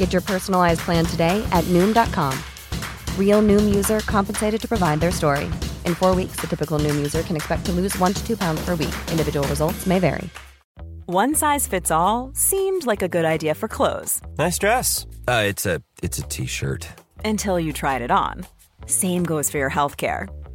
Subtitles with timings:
[0.00, 2.32] Get your personalized plan today at Noom.com.
[3.18, 5.44] Real Noom user compensated to provide their story.
[5.84, 8.64] In four weeks, the typical Noom user can expect to lose one to two pounds
[8.64, 8.94] per week.
[9.12, 10.30] Individual results may vary.
[11.04, 14.22] One size fits all seemed like a good idea for clothes.
[14.38, 15.06] Nice dress.
[15.28, 16.88] Uh, it's a it's a t-shirt.
[17.22, 18.46] Until you tried it on.
[18.86, 20.28] Same goes for your healthcare.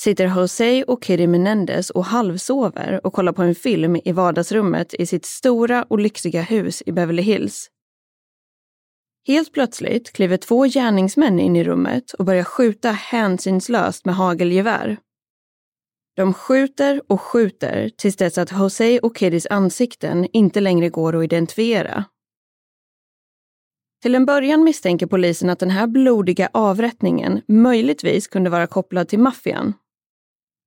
[0.00, 5.06] sitter Jose och Kitty Menendez och halvsover och kollar på en film i vardagsrummet i
[5.06, 7.70] sitt stora och lyxiga hus i Beverly Hills.
[9.26, 14.96] Helt plötsligt kliver två gärningsmän in i rummet och börjar skjuta hänsynslöst med hagelgevär.
[16.16, 21.24] De skjuter och skjuter tills dess att Jose och Kittys ansikten inte längre går att
[21.24, 22.04] identifiera.
[24.02, 29.18] Till en början misstänker polisen att den här blodiga avrättningen möjligtvis kunde vara kopplad till
[29.18, 29.74] maffian.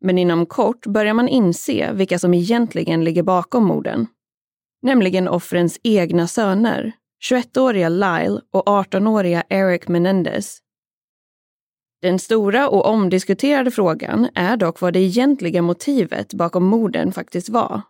[0.02, 4.08] Men inom kort börjar man inse vilka som egentligen ligger bakom morden.
[4.82, 6.92] Nämligen offrens egna söner,
[7.30, 10.60] 21-åriga Lyle och 18-åriga Eric Menendez.
[12.02, 17.82] Den stora och omdiskuterade frågan är dock vad det egentliga motivet bakom morden faktiskt var.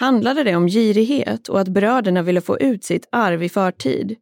[0.00, 4.16] Handlade det om girighet och att bröderna ville få ut sitt arv i förtid?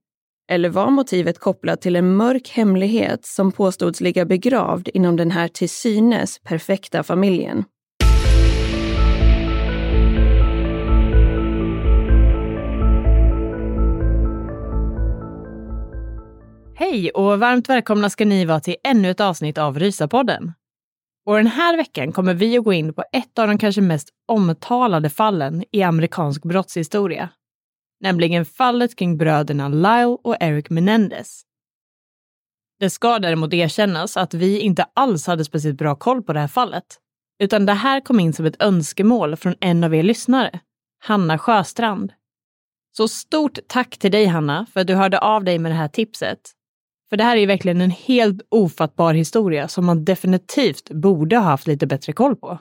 [0.51, 5.49] Eller var motivet kopplat till en mörk hemlighet som påstods ligga begravd inom den här
[5.49, 7.65] till synes perfekta familjen?
[16.75, 20.53] Hej och varmt välkomna ska ni vara till ännu ett avsnitt av Rysapodden.
[21.27, 24.09] Och den här veckan kommer vi att gå in på ett av de kanske mest
[24.29, 27.29] omtalade fallen i amerikansk brottshistoria.
[28.01, 31.43] Nämligen fallet kring bröderna Lyle och Eric Menendez.
[32.79, 36.49] Det ska däremot erkännas att vi inte alls hade speciellt bra koll på det här
[36.49, 36.99] fallet.
[37.39, 40.61] Utan det här kom in som ett önskemål från en av er lyssnare,
[40.99, 42.13] Hanna Sjöstrand.
[42.97, 45.89] Så stort tack till dig Hanna för att du hörde av dig med det här
[45.89, 46.41] tipset
[47.11, 51.45] för det här är ju verkligen en helt ofattbar historia som man definitivt borde ha
[51.45, 52.59] haft lite bättre koll på.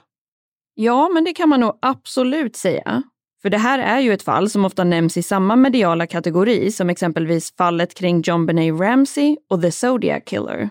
[0.73, 3.03] Ja, men det kan man nog absolut säga.
[3.41, 6.89] För det här är ju ett fall som ofta nämns i samma mediala kategori som
[6.89, 10.69] exempelvis fallet kring John Benet Ramsey och The Zodiac Killer.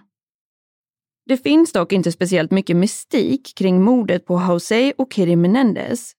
[1.26, 6.12] Det finns dock inte speciellt mycket mystik kring mordet på Jose och Kitty Menendez.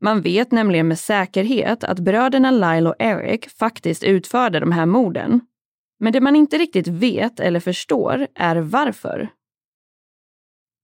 [0.00, 5.40] Man vet nämligen med säkerhet att bröderna Lyle och Eric faktiskt utförde de här morden
[5.98, 9.28] men det man inte riktigt vet eller förstår är varför.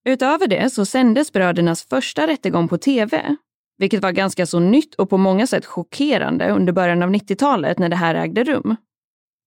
[0.04, 3.36] Utöver det så sändes brödernas första rättegång på tv,
[3.78, 7.88] vilket var ganska så nytt och på många sätt chockerande under början av 90-talet när
[7.88, 8.76] det här ägde rum.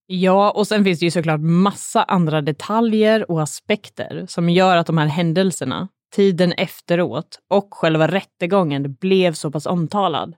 [0.06, 4.86] Ja, och sen finns det ju såklart massa andra detaljer och aspekter som gör att
[4.86, 10.34] de här händelserna, tiden efteråt och själva rättegången blev så pass omtalad.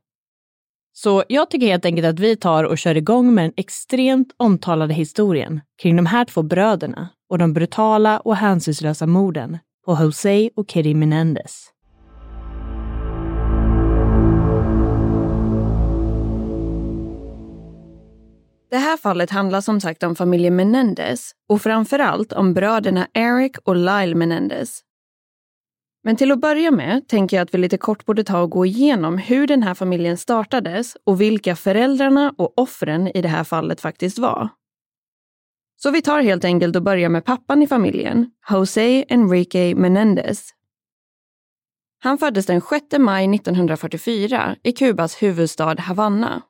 [0.93, 4.95] Så jag tycker helt enkelt att vi tar och kör igång med den extremt omtalade
[4.95, 10.71] historien kring de här två bröderna och de brutala och hänsynslösa morden på Jose och
[10.71, 11.71] Kitty Menendez.
[18.71, 23.77] Det här fallet handlar som sagt om familjen Menendez och framförallt om bröderna Eric och
[23.77, 24.83] Lyle Menendez
[26.09, 28.67] men till att börja med tänker jag att vi lite kort borde ta och gå
[28.67, 33.81] igenom hur den här familjen startades och vilka föräldrarna och offren i det här fallet
[33.81, 34.49] faktiskt var.
[35.77, 40.51] Så vi tar helt enkelt och börjar med pappan i familjen, José Enrique Menendez.
[41.99, 46.43] Han föddes den 6 maj 1944 i Kubas huvudstad Havanna.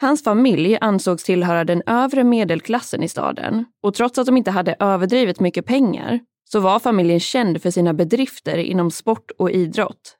[0.00, 4.76] Hans familj ansågs tillhöra den övre medelklassen i staden och trots att de inte hade
[4.80, 10.16] överdrivet mycket pengar så var familjen känd för sina bedrifter inom sport och idrott.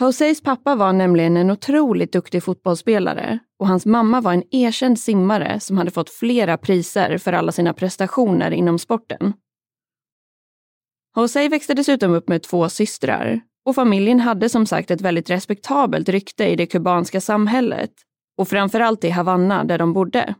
[0.00, 5.60] Joseis pappa var nämligen en otroligt duktig fotbollsspelare och hans mamma var en erkänd simmare
[5.60, 9.32] som hade fått flera priser för alla sina prestationer inom sporten.
[11.16, 16.08] José växte dessutom upp med två systrar och familjen hade som sagt ett väldigt respektabelt
[16.08, 17.92] rykte i det kubanska samhället
[18.38, 20.34] och framförallt i Havanna där de bodde.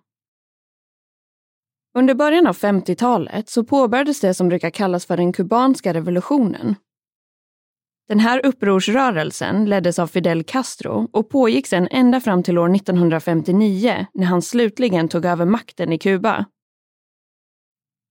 [1.95, 6.75] Under början av 50-talet så påbörjades det som brukar kallas för den kubanska revolutionen.
[8.09, 14.07] Den här upprorsrörelsen leddes av Fidel Castro och pågick sedan ända fram till år 1959
[14.15, 16.47] när han slutligen tog över makten i Kuba.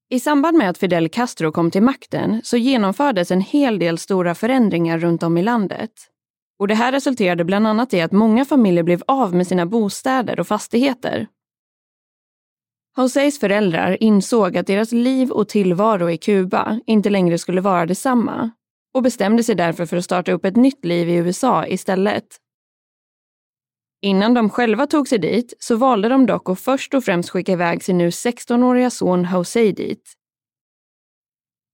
[0.10, 4.36] I samband med att Fidel Castro kom till makten så genomfördes en hel del stora
[4.36, 5.92] förändringar runt om i landet.
[6.62, 10.40] Och det här resulterade bland annat i att många familjer blev av med sina bostäder
[10.40, 11.28] och fastigheter.
[12.98, 18.52] Joseis föräldrar insåg att deras liv och tillvaro i Kuba inte längre skulle vara detsamma
[18.94, 22.26] och bestämde sig därför för att starta upp ett nytt liv i USA istället.
[24.02, 27.52] Innan de själva tog sig dit så valde de dock att först och främst skicka
[27.52, 30.21] iväg sin nu 16-åriga son Jose dit.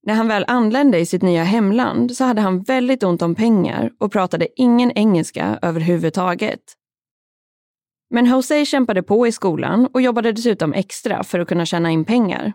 [0.08, 3.92] När han väl anlände i sitt nya hemland så hade han väldigt ont om pengar
[4.00, 6.60] och pratade ingen engelska överhuvudtaget.
[8.10, 12.06] Men Jose kämpade på i skolan och jobbade dessutom extra för att kunna tjäna in
[12.06, 12.54] pengar.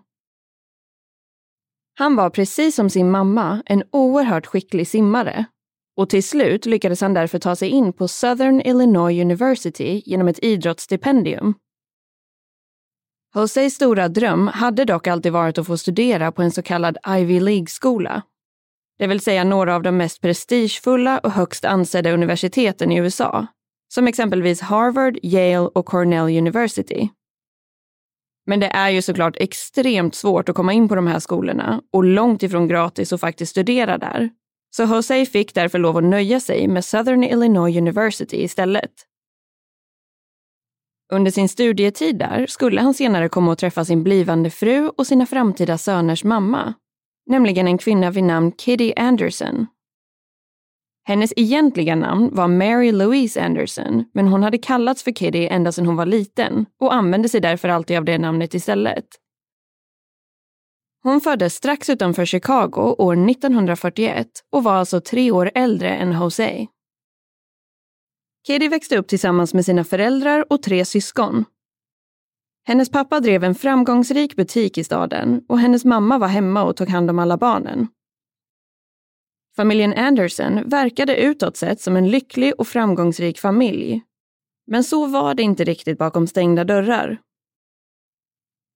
[1.99, 5.45] Han var precis som sin mamma en oerhört skicklig simmare
[5.97, 10.39] och till slut lyckades han därför ta sig in på Southern Illinois University genom ett
[10.43, 11.55] idrottsstipendium.
[13.35, 17.41] Josés stora dröm hade dock alltid varit att få studera på en så kallad Ivy
[17.41, 18.23] League-skola.
[18.99, 23.47] Det vill säga några av de mest prestigefulla och högst ansedda universiteten i USA,
[23.95, 27.09] som exempelvis Harvard, Yale och Cornell University.
[28.47, 32.05] Men det är ju såklart extremt svårt att komma in på de här skolorna och
[32.05, 34.31] långt ifrån gratis att faktiskt studera där.
[34.77, 38.93] Så Jose fick därför lov att nöja sig med Southern Illinois University istället.
[41.13, 45.27] Under sin studietid där skulle han senare komma att träffa sin blivande fru och sina
[45.27, 46.75] framtida söners mamma,
[47.27, 49.67] nämligen en kvinna vid namn Kitty Anderson.
[51.05, 55.87] Hennes egentliga namn var Mary Louise Anderson, men hon hade kallats för Kitty ända sedan
[55.87, 59.07] hon var liten och använde sig därför alltid av det namnet istället.
[61.03, 66.67] Hon föddes strax utanför Chicago år 1941 och var alltså tre år äldre än Jose.
[68.47, 71.45] Katie växte upp tillsammans med sina föräldrar och tre syskon.
[72.65, 76.89] Hennes pappa drev en framgångsrik butik i staden och hennes mamma var hemma och tog
[76.89, 77.89] hand om alla barnen.
[79.57, 84.03] Familjen Anderson verkade utåt sett som en lycklig och framgångsrik familj.
[84.67, 87.19] Men så var det inte riktigt bakom stängda dörrar.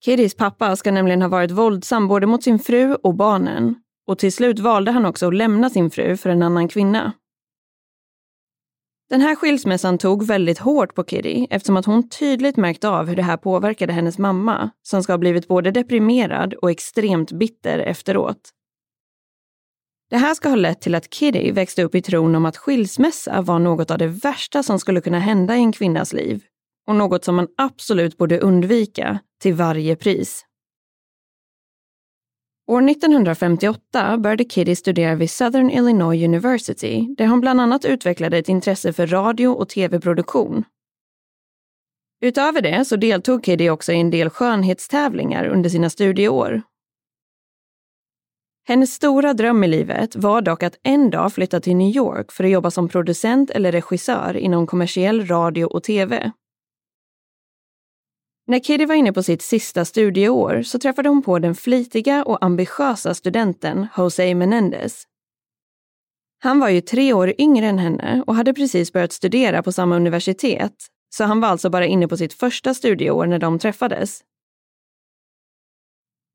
[0.04, 3.74] Kittys pappa ska nämligen ha varit våldsam både mot sin fru och barnen
[4.06, 7.12] och till slut valde han också att lämna sin fru för en annan kvinna.
[9.08, 13.16] Den här skilsmässan tog väldigt hårt på Kitty eftersom att hon tydligt märkt av hur
[13.16, 18.50] det här påverkade hennes mamma som ska ha blivit både deprimerad och extremt bitter efteråt.
[20.10, 23.42] Det här ska ha lett till att Kitty växte upp i tron om att skilsmässa
[23.42, 26.42] var något av det värsta som skulle kunna hända i en kvinnas liv
[26.86, 30.45] och något som man absolut borde undvika till varje pris.
[32.66, 38.48] År 1958 började Kitty studera vid Southern Illinois University där hon bland annat utvecklade ett
[38.48, 40.64] intresse för radio och tv-produktion.
[42.20, 46.62] Utöver det så deltog Kitty också i en del skönhetstävlingar under sina studieår
[48.68, 52.44] hennes stora dröm i livet var dock att en dag flytta till New York för
[52.44, 56.32] att jobba som producent eller regissör inom kommersiell radio och tv.
[58.48, 62.44] När Kitty var inne på sitt sista studieår så träffade hon på den flitiga och
[62.44, 65.04] ambitiösa studenten Jose Menendez.
[66.38, 69.96] Han var ju tre år yngre än henne och hade precis börjat studera på samma
[69.96, 70.72] universitet,
[71.14, 74.20] så han var alltså bara inne på sitt första studieår när de träffades.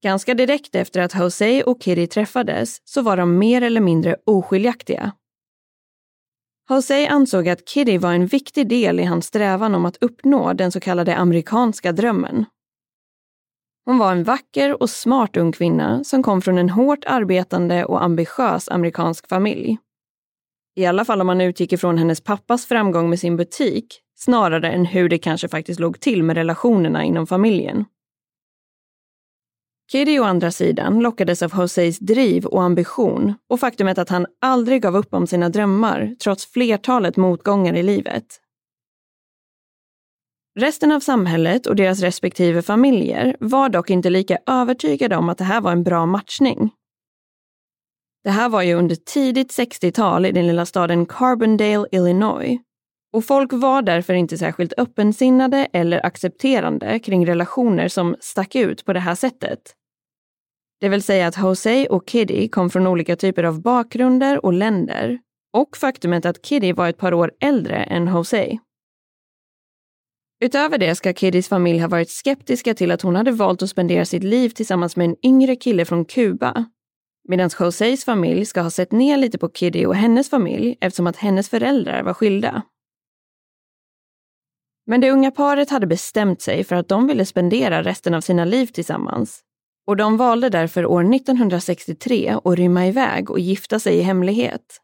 [0.03, 5.12] Ganska direkt efter att Jose och Kitty träffades så var de mer eller mindre oskiljaktiga.
[6.72, 10.72] Jose ansåg att Kitty var en viktig del i hans strävan om att uppnå den
[10.72, 12.46] så kallade amerikanska drömmen.
[13.86, 18.04] Hon var en vacker och smart ung kvinna som kom från en hårt arbetande och
[18.04, 19.78] ambitiös amerikansk familj.
[20.75, 24.86] I alla fall om man utgick ifrån hennes pappas framgång med sin butik snarare än
[24.86, 27.86] hur det kanske faktiskt låg till med relationerna inom familjen.
[29.92, 34.82] Kiddy å andra sidan lockades av Joseis driv och ambition och faktumet att han aldrig
[34.82, 38.26] gav upp om sina drömmar trots flertalet motgångar i livet.
[40.60, 45.44] Resten av samhället och deras respektive familjer var dock inte lika övertygade om att det
[45.44, 46.72] här var en bra matchning.
[48.24, 52.60] Det här var ju under tidigt 60-tal i den lilla staden Carbondale, Illinois.
[53.14, 58.94] Och folk var därför inte särskilt öppensinnade eller accepterande kring relationer som stack ut på
[58.94, 59.76] det här sättet.
[60.82, 65.20] Det vill säga att Jose och Kitty kom från olika typer av bakgrunder och länder
[65.54, 68.58] och faktumet att Kitty var ett par år äldre än Jose.
[70.44, 74.06] Utöver det ska Kiddys familj ha varit skeptiska till att hon hade valt att spendera
[74.06, 76.66] sitt liv tillsammans med en yngre kille från Kuba.
[77.28, 81.16] Medan Joseis familj ska ha sett ner lite på Kiddy och hennes familj eftersom att
[81.16, 82.62] hennes föräldrar var skilda.
[84.86, 88.46] Men det unga paret hade bestämt sig för att de ville spendera resten av sina
[88.46, 89.44] liv tillsammans.
[89.92, 94.82] Och de valde därför år 1963 att rymma iväg och gifta sig i hemlighet.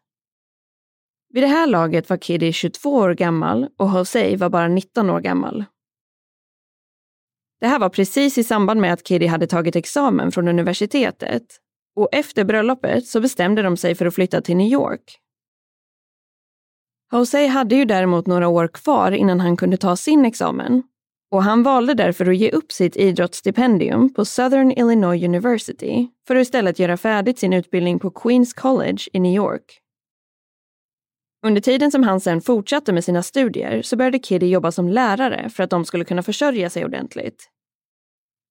[1.33, 5.19] Vid det här laget var Kiddy 22 år gammal och Jose var bara 19 år
[5.19, 5.65] gammal.
[7.59, 11.43] Det här var precis i samband med att Kiddy hade tagit examen från universitetet
[11.95, 15.19] och efter bröllopet så bestämde de sig för att flytta till New York.
[17.11, 20.83] Jose hade ju däremot några år kvar innan han kunde ta sin examen
[21.31, 26.41] och han valde därför att ge upp sitt idrottsstipendium på Southern Illinois University för att
[26.41, 29.81] istället göra färdigt sin utbildning på Queens College i New York.
[31.45, 35.49] Under tiden som han sen fortsatte med sina studier så började Kiddy jobba som lärare
[35.49, 37.49] för att de skulle kunna försörja sig ordentligt.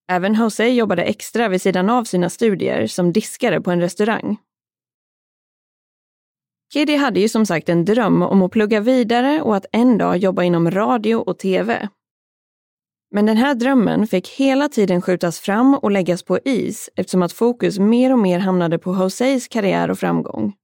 [0.09, 4.37] Även Jose jobbade extra vid sidan av sina studier som diskare på en restaurang.
[6.73, 10.16] Kiddy hade ju som sagt en dröm om att plugga vidare och att en dag
[10.16, 11.88] jobba inom radio och tv.
[13.11, 17.33] Men den här drömmen fick hela tiden skjutas fram och läggas på is eftersom att
[17.33, 20.55] fokus mer och mer hamnade på Joseis karriär och framgång.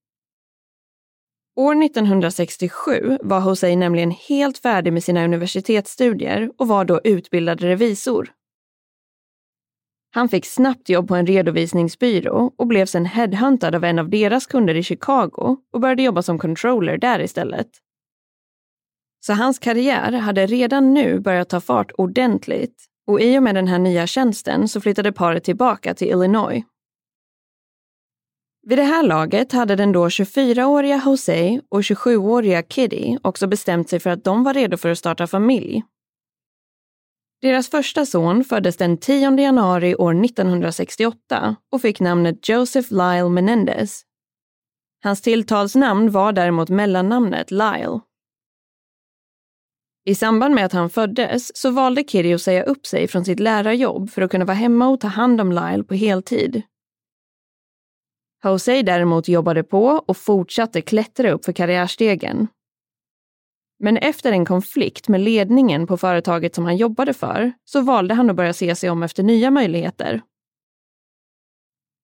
[1.56, 8.32] År 1967 var Jose nämligen helt färdig med sina universitetsstudier och var då utbildad revisor.
[10.14, 14.46] Han fick snabbt jobb på en redovisningsbyrå och blev sen headhuntad av en av deras
[14.46, 17.68] kunder i Chicago och började jobba som controller där istället.
[19.26, 23.68] Så hans karriär hade redan nu börjat ta fart ordentligt och i och med den
[23.68, 26.64] här nya tjänsten så flyttade paret tillbaka till Illinois.
[28.66, 34.00] Vid det här laget hade den då 24-åriga Jose och 27-åriga Kitty också bestämt sig
[34.00, 35.82] för att de var redo för att starta familj.
[37.40, 44.02] Deras första son föddes den 10 januari år 1968 och fick namnet Joseph Lyle Menendez.
[45.02, 48.00] Hans tilltalsnamn var däremot mellannamnet Lyle.
[50.04, 53.40] I samband med att han föddes så valde Kiri att säga upp sig från sitt
[53.40, 56.62] lärarjobb för att kunna vara hemma och ta hand om Lyle på heltid.
[58.44, 62.48] Jose däremot jobbade på och fortsatte klättra upp för karriärstegen.
[63.78, 68.30] Men efter en konflikt med ledningen på företaget som han jobbade för så valde han
[68.30, 70.22] att börja se sig om efter nya möjligheter.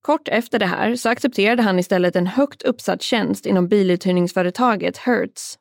[0.02, 5.58] Kort efter det här så accepterade han istället en högt uppsatt tjänst inom biluthyrningsföretaget Hertz.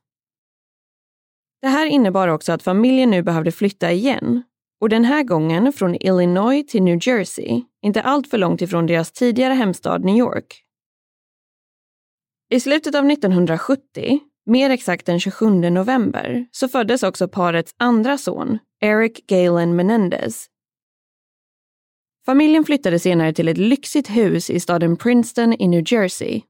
[1.61, 4.43] Det här innebar också att familjen nu behövde flytta igen
[4.81, 9.53] och den här gången från Illinois till New Jersey, inte alltför långt ifrån deras tidigare
[9.53, 10.63] hemstad New York.
[12.49, 18.59] I slutet av 1970, mer exakt den 27 november, så föddes också parets andra son,
[18.81, 20.47] Eric Galen Menendez.
[22.25, 26.41] Familjen flyttade senare till ett lyxigt hus i staden Princeton i New Jersey.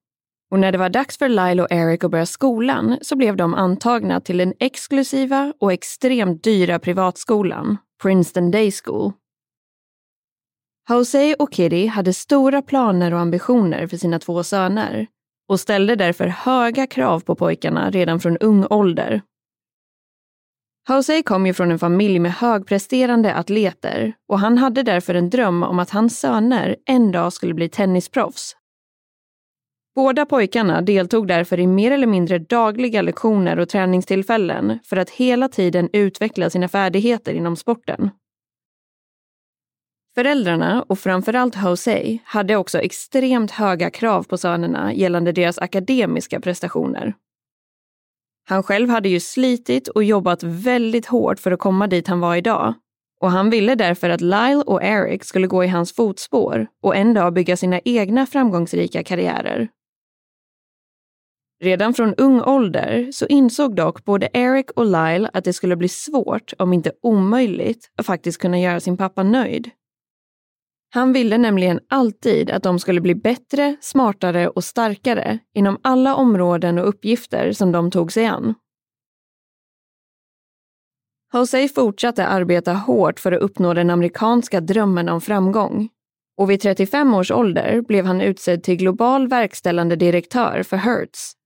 [0.52, 3.54] Och när det var dags för Lyle och Eric att börja skolan så blev de
[3.54, 9.14] antagna till den exklusiva och extremt dyra privatskolan, Princeton Day School.
[10.90, 15.08] Jose och Kitty hade stora planer och ambitioner för sina två söner
[15.50, 19.22] och ställde därför höga krav på pojkarna redan från ung ålder.
[20.90, 25.64] Jose kom ju från en familj med högpresterande atleter och han hade därför en dröm
[25.64, 28.57] om att hans söner en dag skulle bli tennisproffs.
[29.98, 35.50] Båda pojkarna deltog därför i mer eller mindre dagliga lektioner och träningstillfällen för att hela
[35.50, 38.10] tiden utveckla sina färdigheter inom sporten.
[40.16, 47.14] Föräldrarna och framförallt Jose hade också extremt höga krav på sönerna gällande deras akademiska prestationer.
[48.50, 52.36] Han själv hade ju slitit och jobbat väldigt hårt för att komma dit han var
[52.36, 52.74] idag
[53.22, 57.14] och han ville därför att Lyle och Eric skulle gå i hans fotspår och en
[57.14, 59.70] dag bygga sina egna framgångsrika karriärer.
[61.60, 65.88] Redan från ung ålder så insåg dock både Eric och Lyle att det skulle bli
[65.88, 69.70] svårt, om inte omöjligt, att faktiskt kunna göra sin pappa nöjd.
[70.90, 76.78] Han ville nämligen alltid att de skulle bli bättre, smartare och starkare inom alla områden
[76.78, 78.54] och uppgifter som de tog sig an.
[81.34, 85.90] Jose fortsatte arbeta hårt för att uppnå den amerikanska drömmen om framgång.
[86.38, 91.37] Och vid 35 års ålder blev han utsedd till global verkställande direktör för Hertz.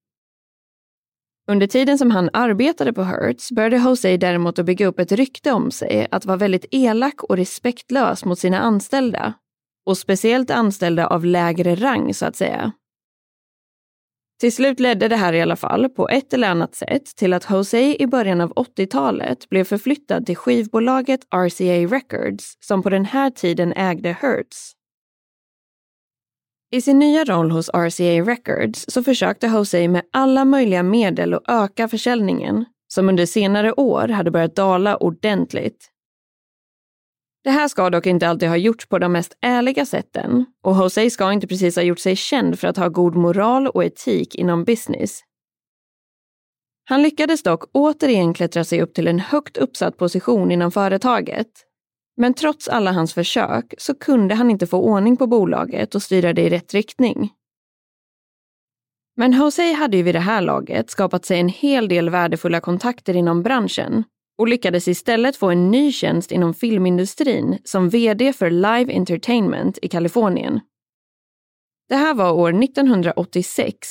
[1.48, 5.52] Under tiden som han arbetade på Hertz började Jose däremot att bygga upp ett rykte
[5.52, 9.34] om sig att vara väldigt elak och respektlös mot sina anställda.
[9.86, 12.72] Och speciellt anställda av lägre rang, så att säga.
[14.40, 17.50] Till slut ledde det här i alla fall, på ett eller annat sätt, till att
[17.50, 23.30] Jose i början av 80-talet blev förflyttad till skivbolaget RCA Records, som på den här
[23.30, 24.74] tiden ägde Hertz.
[26.74, 31.44] I sin nya roll hos RCA Records så försökte Jose med alla möjliga medel att
[31.48, 35.88] öka försäljningen, som under senare år hade börjat dala ordentligt.
[37.44, 41.10] Det här ska dock inte alltid ha gjorts på de mest ärliga sätten och Jose
[41.10, 44.64] ska inte precis ha gjort sig känd för att ha god moral och etik inom
[44.64, 45.20] business.
[46.84, 51.48] Han lyckades dock återigen klättra sig upp till en högt uppsatt position inom företaget.
[52.22, 56.34] Men trots alla hans försök så kunde han inte få ordning på bolaget och styra
[56.34, 57.30] det i rätt riktning.
[59.18, 63.16] Men Jose hade ju vid det här laget skapat sig en hel del värdefulla kontakter
[63.16, 64.04] inom branschen
[64.38, 69.88] och lyckades istället få en ny tjänst inom filmindustrin som VD för Live Entertainment i
[69.88, 70.60] Kalifornien.
[71.90, 73.88] Det här var år 1986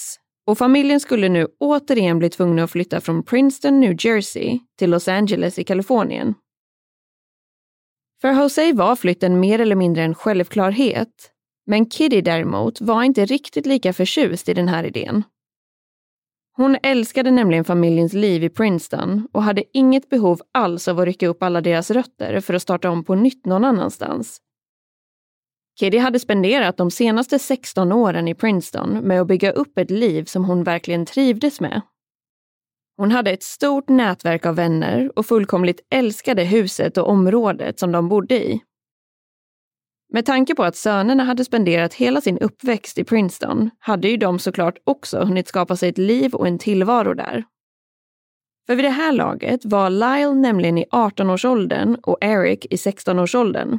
[0.47, 5.09] och familjen skulle nu återigen bli tvungna att flytta från Princeton, New Jersey till Los
[5.09, 6.35] Angeles i Kalifornien.
[8.21, 11.31] För Jose var flytten mer eller mindre en självklarhet,
[11.67, 15.25] men Kitty däremot var inte riktigt lika förtjust i den här idén.
[16.57, 21.29] Hon älskade nämligen familjens liv i Princeton och hade inget behov alls av att rycka
[21.29, 24.41] upp alla deras rötter för att starta om på nytt någon annanstans.
[25.81, 30.25] Kitty hade spenderat de senaste 16 åren i Princeton med att bygga upp ett liv
[30.25, 31.83] som hon verkligen trivdes med.
[32.97, 38.09] Hon hade ett stort nätverk av vänner och fullkomligt älskade huset och området som de
[38.09, 38.61] bodde i.
[40.13, 44.39] Med tanke på att sönerna hade spenderat hela sin uppväxt i Princeton hade ju de
[44.39, 47.45] såklart också hunnit skapa sig ett liv och en tillvaro där.
[48.67, 53.79] För vid det här laget var Lyle nämligen i 18-årsåldern och Eric i 16-årsåldern.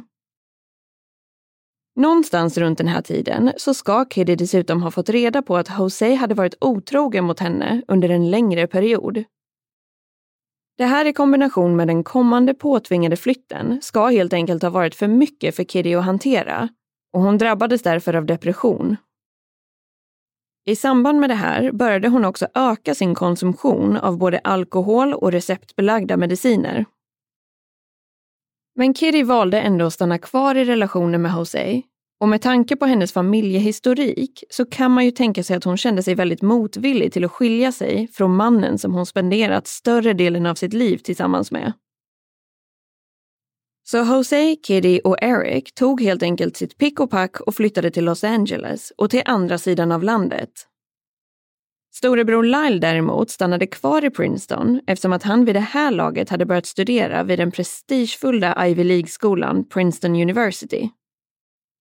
[1.94, 6.14] Någonstans runt den här tiden så ska Kiddy dessutom ha fått reda på att Jose
[6.14, 9.24] hade varit otrogen mot henne under en längre period.
[10.78, 15.08] Det här i kombination med den kommande påtvingade flytten ska helt enkelt ha varit för
[15.08, 16.68] mycket för Kiddy att hantera
[17.12, 18.96] och hon drabbades därför av depression.
[20.64, 25.32] I samband med det här började hon också öka sin konsumtion av både alkohol och
[25.32, 26.84] receptbelagda mediciner.
[28.74, 31.82] Men Kitty valde ändå att stanna kvar i relationen med Jose
[32.20, 36.02] och med tanke på hennes familjehistorik så kan man ju tänka sig att hon kände
[36.02, 40.54] sig väldigt motvillig till att skilja sig från mannen som hon spenderat större delen av
[40.54, 41.72] sitt liv tillsammans med.
[43.84, 48.04] Så Jose, Kitty och Eric tog helt enkelt sitt pick och pack och flyttade till
[48.04, 50.50] Los Angeles och till andra sidan av landet.
[51.94, 56.46] Storebror Lyle däremot stannade kvar i Princeton eftersom att han vid det här laget hade
[56.46, 60.90] börjat studera vid den prestigefulla Ivy League-skolan Princeton University.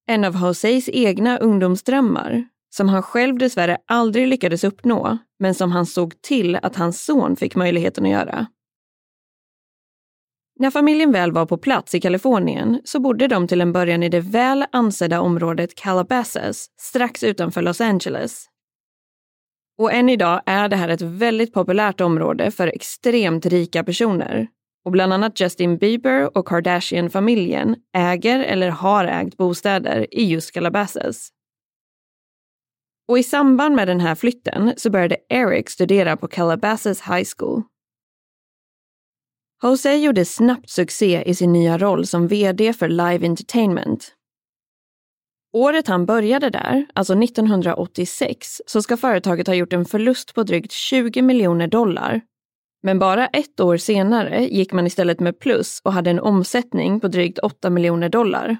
[0.07, 2.45] En av Joseis egna ungdomsdrömmar,
[2.75, 7.35] som han själv dessvärre aldrig lyckades uppnå, men som han såg till att hans son
[7.35, 8.47] fick möjligheten att göra.
[10.59, 14.09] När familjen väl var på plats i Kalifornien så bodde de till en början i
[14.09, 18.50] det väl ansedda området Calabasas strax utanför Los Angeles.
[19.81, 24.47] Och än idag är det här ett väldigt populärt område för extremt rika personer
[24.85, 31.29] och bland annat Justin Bieber och Kardashian-familjen äger eller har ägt bostäder i just Calabasas.
[33.07, 37.61] Och i samband med den här flytten så började Eric studera på Calabasas High School.
[39.63, 44.15] Jose gjorde snabbt succé i sin nya roll som VD för Live Entertainment.
[45.53, 50.71] Året han började där, alltså 1986, så ska företaget ha gjort en förlust på drygt
[50.71, 52.21] 20 miljoner dollar
[52.83, 57.07] men bara ett år senare gick man istället med plus och hade en omsättning på
[57.07, 58.57] drygt 8 miljoner dollar.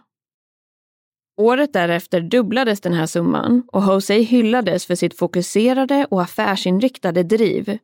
[1.38, 7.78] Året därefter dubblades den här summan och Jose hyllades för sitt fokuserade och affärsinriktade driv.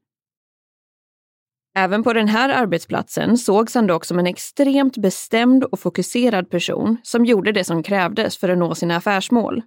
[1.78, 6.98] Även på den här arbetsplatsen sågs han dock som en extremt bestämd och fokuserad person
[7.04, 9.62] som gjorde det som krävdes för att nå sina affärsmål.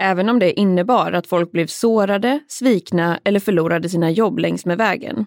[0.00, 4.78] Även om det innebar att folk blev sårade, svikna eller förlorade sina jobb längs med
[4.78, 5.26] vägen.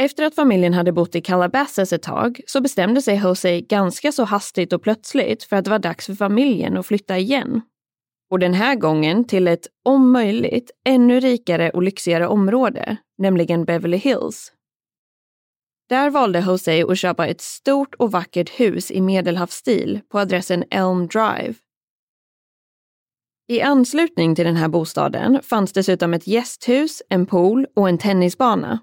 [0.00, 4.24] Efter att familjen hade bott i Calabasas ett tag så bestämde sig Jose ganska så
[4.24, 7.62] hastigt och plötsligt för att det var dags för familjen att flytta igen.
[8.30, 13.96] Och den här gången till ett, om möjligt, ännu rikare och lyxigare område, nämligen Beverly
[13.96, 14.52] Hills.
[15.88, 21.06] Där valde Jose att köpa ett stort och vackert hus i medelhavsstil på adressen Elm
[21.06, 21.54] Drive.
[23.48, 28.78] I anslutning till den här bostaden fanns dessutom ett gästhus, en pool och en tennisbana.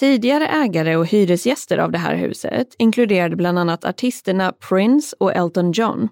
[0.00, 5.72] Tidigare ägare och hyresgäster av det här huset inkluderade bland annat artisterna Prince och Elton
[5.72, 6.08] John.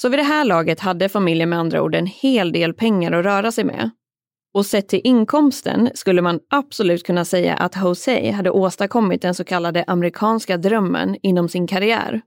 [0.00, 3.24] Så vid det här laget hade familjen med andra ord en hel del pengar att
[3.24, 3.90] röra sig med.
[4.54, 9.44] Och sett till inkomsten skulle man absolut kunna säga att Jose hade åstadkommit den så
[9.44, 12.20] kallade amerikanska drömmen inom sin karriär.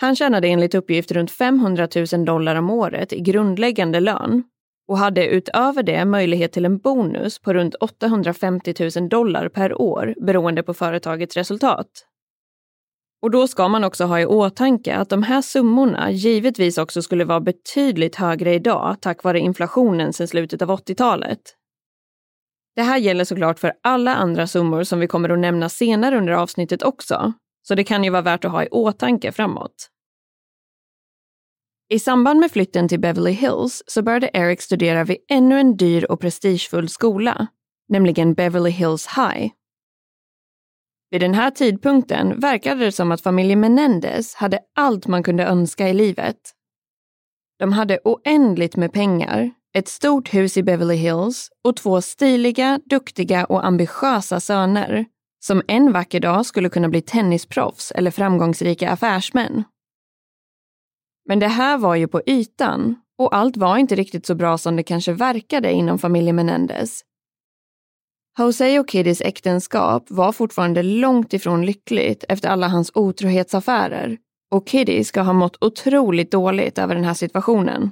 [0.00, 4.42] Han tjänade enligt uppgift runt 500 000 dollar om året i grundläggande lön
[4.88, 10.14] och hade utöver det möjlighet till en bonus på runt 850 000 dollar per år
[10.20, 12.06] beroende på företagets resultat.
[13.26, 17.24] Och då ska man också ha i åtanke att de här summorna givetvis också skulle
[17.24, 21.38] vara betydligt högre idag tack vare inflationen sedan slutet av 80-talet.
[22.76, 26.32] Det här gäller såklart för alla andra summor som vi kommer att nämna senare under
[26.32, 29.90] avsnittet också, så det kan ju vara värt att ha i åtanke framåt.
[31.88, 36.04] I samband med flytten till Beverly Hills så började Eric studera vid ännu en dyr
[36.04, 37.46] och prestigefull skola,
[37.88, 39.52] nämligen Beverly Hills High.
[41.10, 45.88] Vid den här tidpunkten verkade det som att familjen Menendez hade allt man kunde önska
[45.88, 46.36] i livet.
[47.58, 53.44] De hade oändligt med pengar, ett stort hus i Beverly Hills och två stiliga, duktiga
[53.44, 55.04] och ambitiösa söner
[55.44, 59.64] som en vacker dag skulle kunna bli tennisproffs eller framgångsrika affärsmän.
[61.28, 64.76] Men det här var ju på ytan och allt var inte riktigt så bra som
[64.76, 67.02] det kanske verkade inom familjen Menendez.
[68.38, 74.18] Jose och Kiddys äktenskap var fortfarande långt ifrån lyckligt efter alla hans otrohetsaffärer
[74.50, 77.90] och Kiddy ska ha mått otroligt dåligt över den här situationen.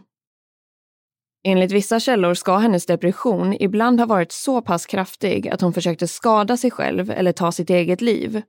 [1.45, 6.09] Enligt vissa källor ska hennes depression ibland ha varit så pass kraftig att hon försökte
[6.09, 8.43] skada sig själv eller ta sitt eget liv.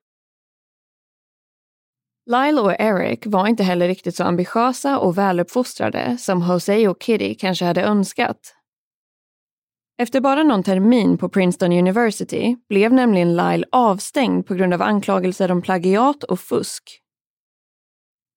[2.25, 7.35] Lyle och Eric var inte heller riktigt så ambitiösa och väluppfostrade som Jose och Kitty
[7.35, 8.54] kanske hade önskat.
[9.97, 15.51] Efter bara någon termin på Princeton University blev nämligen Lyle avstängd på grund av anklagelser
[15.51, 17.01] om plagiat och fusk.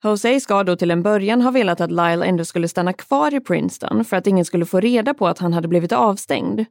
[0.05, 3.41] Jose ska då till en början ha velat att Lyle ändå skulle stanna kvar i
[3.41, 6.65] Princeton för att ingen skulle få reda på att han hade blivit avstängd.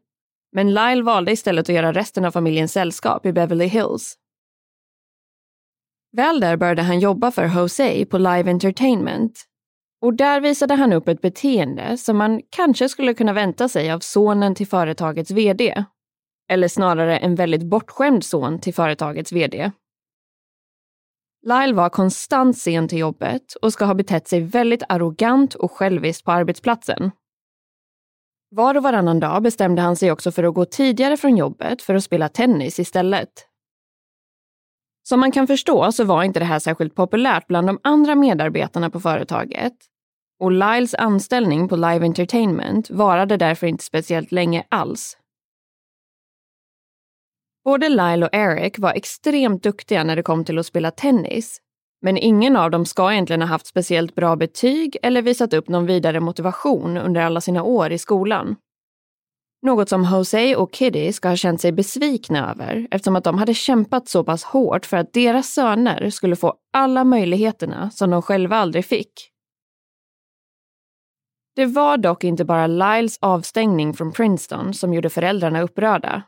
[0.51, 4.15] Men Lyle valde istället att göra resten av familjens sällskap i Beverly Hills.
[6.11, 9.45] Väl där började han jobba för Jose på Live Entertainment.
[10.01, 13.99] Och där visade han upp ett beteende som man kanske skulle kunna vänta sig av
[13.99, 15.83] sonen till företagets VD.
[16.49, 19.71] Eller snarare en väldigt bortskämd son till företagets VD.
[21.45, 26.25] Lyle var konstant sen till jobbet och ska ha betett sig väldigt arrogant och själviskt
[26.25, 27.11] på arbetsplatsen.
[28.49, 31.95] Var och varannan dag bestämde han sig också för att gå tidigare från jobbet för
[31.95, 33.29] att spela tennis istället.
[35.09, 38.89] Som man kan förstå så var inte det här särskilt populärt bland de andra medarbetarna
[38.89, 39.73] på företaget.
[40.39, 45.17] Och Lyles anställning på Live Entertainment varade därför inte speciellt länge alls.
[47.65, 51.57] Både Lyle och Eric var extremt duktiga när det kom till att spela tennis.
[52.01, 55.85] Men ingen av dem ska egentligen ha haft speciellt bra betyg eller visat upp någon
[55.85, 58.55] vidare motivation under alla sina år i skolan.
[59.61, 63.53] Något som Jose och Kitty ska ha känt sig besvikna över eftersom att de hade
[63.53, 68.57] kämpat så pass hårt för att deras söner skulle få alla möjligheterna som de själva
[68.57, 69.11] aldrig fick.
[71.55, 76.23] Det var dock inte bara Lyles avstängning från Princeton som gjorde föräldrarna upprörda.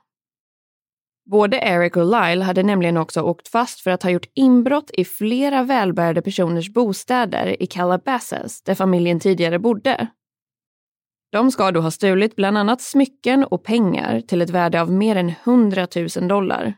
[1.31, 5.05] Både Eric och Lyle hade nämligen också åkt fast för att ha gjort inbrott i
[5.05, 10.07] flera välbärgade personers bostäder i Calabasas, där familjen tidigare bodde.
[11.31, 15.15] De ska då ha stulit bland annat smycken och pengar till ett värde av mer
[15.15, 15.87] än 100
[16.17, 16.73] 000 dollar.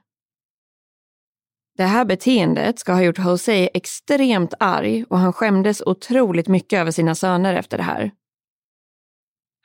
[1.77, 6.91] Det här beteendet ska ha gjort Jose extremt arg och han skämdes otroligt mycket över
[6.91, 8.11] sina söner efter det här.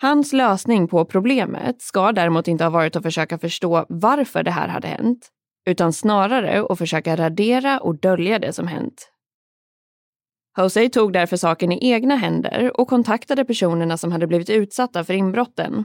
[0.01, 4.68] Hans lösning på problemet ska däremot inte ha varit att försöka förstå varför det här
[4.68, 5.29] hade hänt,
[5.66, 9.15] utan snarare att försöka radera och dölja det som hänt.
[10.56, 15.14] Jose tog därför saken i egna händer och kontaktade personerna som hade blivit utsatta för
[15.14, 15.84] inbrotten.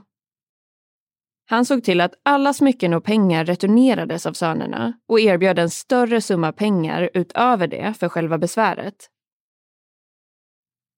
[1.49, 6.21] Han såg till att alla smycken och pengar returnerades av sönerna och erbjöd en större
[6.21, 8.95] summa pengar utöver det för själva besväret.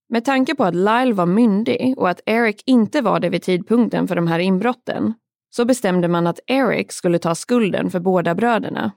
[0.09, 4.07] Med tanke på att Lyle var myndig och att Eric inte var det vid tidpunkten
[4.07, 5.13] för de här inbrotten
[5.49, 8.91] så bestämde man att Eric skulle ta skulden för båda bröderna.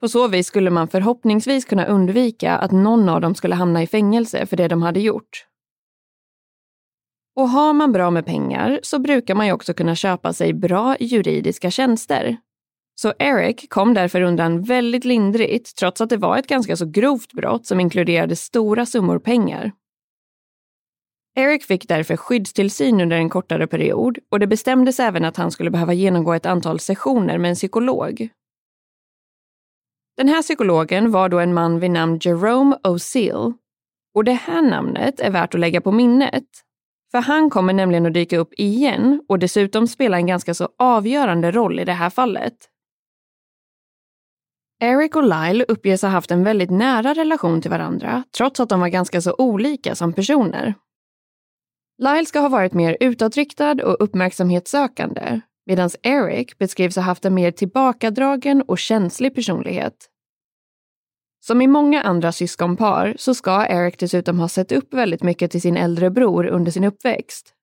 [0.00, 3.86] På så vis skulle man förhoppningsvis kunna undvika att någon av dem skulle hamna i
[3.86, 5.46] fängelse för det de hade gjort.
[7.36, 10.96] Och har man bra med pengar så brukar man ju också kunna köpa sig bra
[11.00, 12.36] juridiska tjänster.
[12.94, 17.32] Så Eric kom därför undan väldigt lindrigt trots att det var ett ganska så grovt
[17.32, 19.72] brott som inkluderade stora summor pengar.
[21.36, 25.70] Eric fick därför skyddstillsyn under en kortare period och det bestämdes även att han skulle
[25.70, 28.28] behöva genomgå ett antal sessioner med en psykolog.
[30.20, 33.54] Den här psykologen var då en man vid namn Jerome O'Seal.
[34.14, 36.44] Och det här namnet är värt att lägga på minnet.
[37.10, 41.50] För han kommer nämligen att dyka upp igen och dessutom spela en ganska så avgörande
[41.50, 42.54] roll i det här fallet.
[44.80, 48.80] Eric och Lyle uppges ha haft en väldigt nära relation till varandra trots att de
[48.80, 50.74] var ganska så olika som personer.
[51.98, 57.50] Lyle ska ha varit mer utåtriktad och uppmärksamhetssökande medan Eric beskrivs ha haft en mer
[57.50, 59.94] tillbakadragen och känslig personlighet.
[61.40, 65.60] Som i många andra syskonpar så ska Eric dessutom ha sett upp väldigt mycket till
[65.60, 67.54] sin äldre bror under sin uppväxt.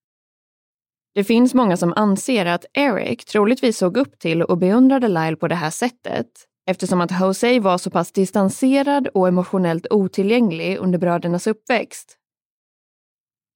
[1.16, 5.48] Det finns många som anser att Eric troligtvis såg upp till och beundrade Lyle på
[5.48, 6.28] det här sättet
[6.70, 12.18] eftersom att Jose var så pass distanserad och emotionellt otillgänglig under brödernas uppväxt.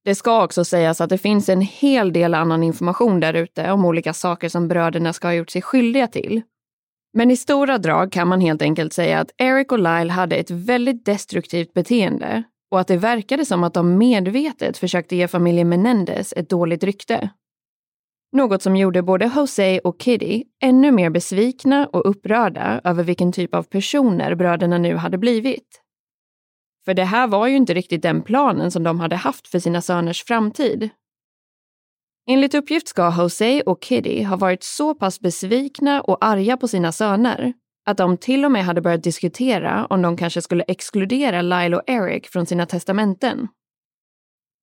[0.04, 3.86] Det ska också sägas att det finns en hel del annan information där ute om
[3.86, 6.42] olika saker som bröderna ska ha gjort sig skyldiga till.
[7.14, 10.52] Men i stora drag kan man helt enkelt säga att Eric och Lyle hade ett
[10.52, 16.34] väldigt destruktivt beteende och att det verkade som att de medvetet försökte ge familjen Menendez
[16.34, 17.30] ett dåligt rykte.
[18.32, 23.56] Något som gjorde både Jose och Kitty ännu mer besvikna och upprörda över vilken typ
[23.56, 25.82] av personer bröderna nu hade blivit.
[26.86, 29.82] För det här var ju inte riktigt den planen som de hade haft för sina
[29.82, 30.90] söners framtid.
[32.30, 36.92] Enligt uppgift ska Jose och Kitty ha varit så pass besvikna och arga på sina
[36.92, 37.54] söner
[37.86, 41.84] att de till och med hade börjat diskutera om de kanske skulle exkludera Lyle och
[41.88, 43.48] Eric från sina testamenten.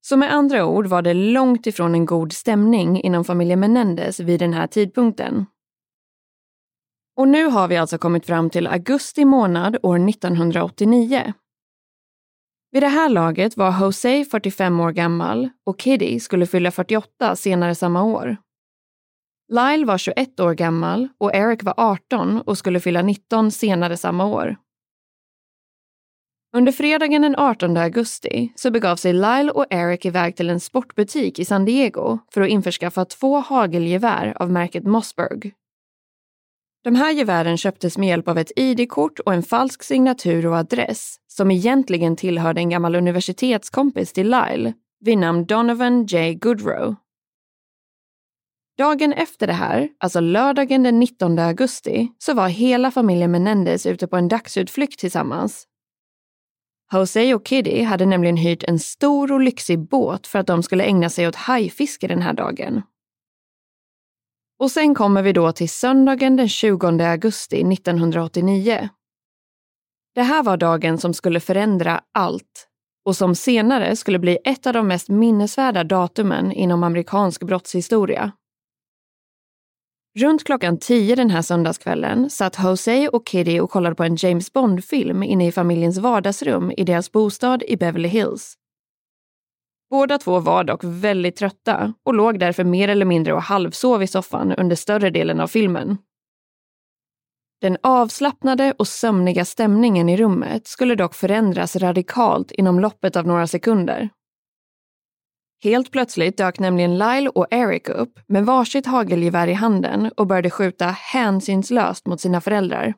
[0.00, 4.40] Så med andra ord var det långt ifrån en god stämning inom familjen Menendez vid
[4.40, 5.46] den här tidpunkten.
[7.16, 11.32] Och nu har vi alltså kommit fram till augusti månad år 1989
[12.70, 17.74] vid det här laget var Jose 45 år gammal och Kitty skulle fylla 48 senare
[17.74, 18.36] samma år.
[19.52, 24.24] Lyle var 21 år gammal och Eric var 18 och skulle fylla 19 senare samma
[24.24, 24.56] år.
[26.56, 31.38] Under fredagen den 18 augusti så begav sig Lyle och Eric iväg till en sportbutik
[31.38, 35.52] i San Diego för att införskaffa två hagelgevär av märket Mossberg
[36.84, 41.16] de här gevären köptes med hjälp av ett ID-kort och en falsk signatur och adress
[41.26, 46.34] som egentligen tillhörde en gammal universitetskompis till Lyle vid namn Donovan J.
[46.34, 46.96] Goodrow.
[48.78, 54.06] Dagen efter det här, alltså lördagen den 19 augusti, så var hela familjen Menendez ute
[54.06, 55.66] på en dagsutflykt tillsammans.
[56.92, 60.84] Jose och Kitty hade nämligen hyrt en stor och lyxig båt för att de skulle
[60.84, 62.82] ägna sig åt hajfiske den här dagen.
[64.58, 68.88] Och sen kommer vi då till söndagen den 20 augusti 1989.
[70.14, 72.68] Det här var dagen som skulle förändra allt
[73.04, 78.32] och som senare skulle bli ett av de mest minnesvärda datumen inom amerikansk brottshistoria.
[80.18, 84.52] Runt klockan tio den här söndagskvällen satt Jose och Kitty och kollade på en James
[84.52, 88.57] Bond-film inne i familjens vardagsrum i deras bostad i Beverly Hills.
[89.90, 94.06] Båda två var dock väldigt trötta och låg därför mer eller mindre och halvsov i
[94.06, 95.98] soffan under större delen av filmen.
[97.60, 103.46] Den avslappnade och sömniga stämningen i rummet skulle dock förändras radikalt inom loppet av några
[103.46, 104.08] sekunder.
[105.62, 110.50] Helt plötsligt dök nämligen Lyle och Eric upp med varsitt hagelgevär i handen och började
[110.50, 112.94] skjuta hänsynslöst mot sina föräldrar.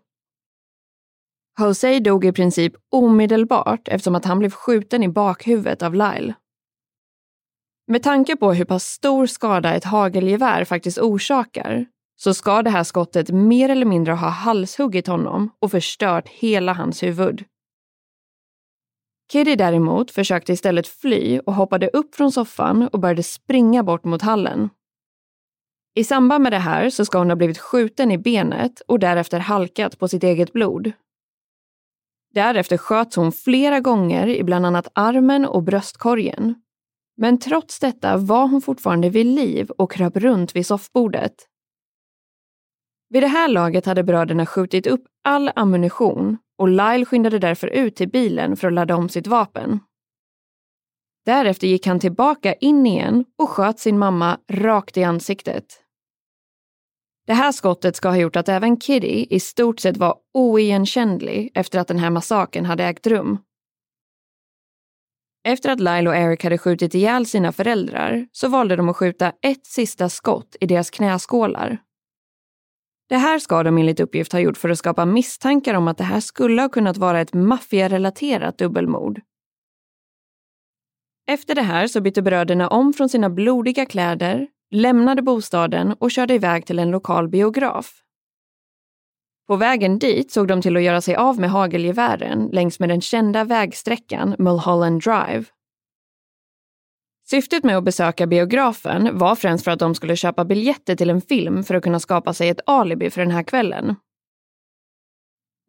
[1.59, 6.35] Jose dog i princip omedelbart eftersom att han blev skjuten i bakhuvudet av Lyle.
[7.90, 12.85] Med tanke på hur pass stor skada ett hagelgevär faktiskt orsakar så ska det här
[12.85, 17.44] skottet mer eller mindre ha halshuggit honom och förstört hela hans huvud.
[19.33, 24.22] Kitty däremot försökte istället fly och hoppade upp från soffan och började springa bort mot
[24.22, 24.70] hallen.
[25.94, 29.38] I samband med det här så ska hon ha blivit skjuten i benet och därefter
[29.38, 30.92] halkat på sitt eget blod.
[32.35, 36.55] Därefter sköts hon flera gånger i bland annat armen och bröstkorgen
[37.16, 41.35] men trots detta var hon fortfarande vid liv och kröp runt vid soffbordet.
[43.09, 47.96] Vid det här laget hade bröderna skjutit upp all ammunition och Lyle skyndade därför ut
[47.96, 49.81] till bilen för att ladda om sitt vapen.
[51.25, 55.64] Därefter gick han tillbaka in igen och sköt sin mamma rakt i ansiktet.
[57.27, 61.79] Det här skottet ska ha gjort att även Kitty i stort sett var oigenkännlig efter
[61.79, 63.38] att den här massaken hade ägt rum.
[65.44, 69.33] Efter att Lyle och Eric hade skjutit ihjäl sina föräldrar så valde de att skjuta
[69.42, 71.79] ett sista skott i deras knäskålar.
[73.09, 76.05] Det här ska de enligt uppgift ha gjort för att skapa misstankar om att det
[76.05, 79.20] här skulle ha kunnat vara ett maffiarelaterat dubbelmord.
[81.31, 86.35] Efter det här så bytte bröderna om från sina blodiga kläder, lämnade bostaden och körde
[86.35, 88.03] iväg till en lokal biograf.
[89.51, 93.01] På vägen dit såg de till att göra sig av med hagelgevären längs med den
[93.01, 95.45] kända vägsträckan Mulholland Drive.
[97.31, 101.21] Syftet med att besöka biografen var främst för att de skulle köpa biljetter till en
[101.21, 103.97] film för att kunna skapa sig ett alibi för den här kvällen.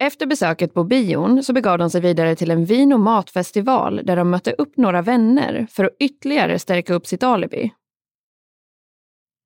[0.03, 4.15] Efter besöket på bion så begav de sig vidare till en vin och matfestival där
[4.15, 7.71] de mötte upp några vänner för att ytterligare stärka upp sitt alibi.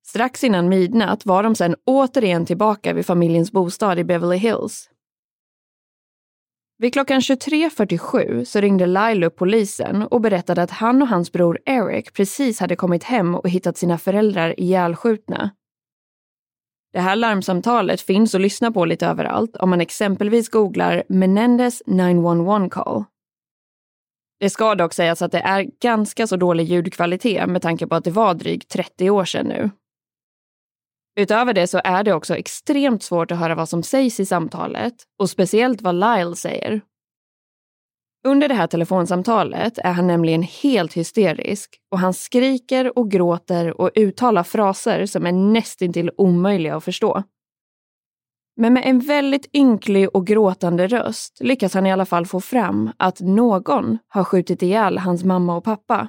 [0.08, 4.90] Strax innan midnatt var de sedan återigen tillbaka vid familjens bostad i Beverly Hills.
[6.78, 11.58] Vid klockan 23.47 så ringde Lyle upp polisen och berättade att han och hans bror
[11.64, 15.50] Eric precis hade kommit hem och hittat sina föräldrar ihjälskjutna.
[16.92, 22.68] Det här larmsamtalet finns att lyssna på lite överallt om man exempelvis googlar Menendez 911
[22.68, 23.04] call.
[24.40, 28.04] Det ska dock sägas att det är ganska så dålig ljudkvalitet med tanke på att
[28.04, 29.70] det var drygt 30 år sedan nu.
[31.20, 34.94] Utöver det så är det också extremt svårt att höra vad som sägs i samtalet
[35.18, 36.80] och speciellt vad Lyle säger.
[38.26, 43.90] Under det här telefonsamtalet är han nämligen helt hysterisk och han skriker och gråter och
[43.94, 47.22] uttalar fraser som är nästintill omöjliga att förstå.
[48.56, 52.90] Men med en väldigt ynklig och gråtande röst lyckas han i alla fall få fram
[52.96, 56.08] att någon har skjutit ihjäl hans mamma och pappa.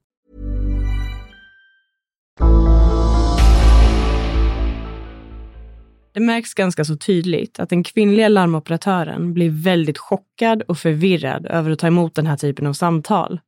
[6.13, 11.71] Det märks ganska så tydligt att den kvinnliga larmoperatören blir väldigt chockad och förvirrad över
[11.71, 13.39] att ta emot den här typen av samtal.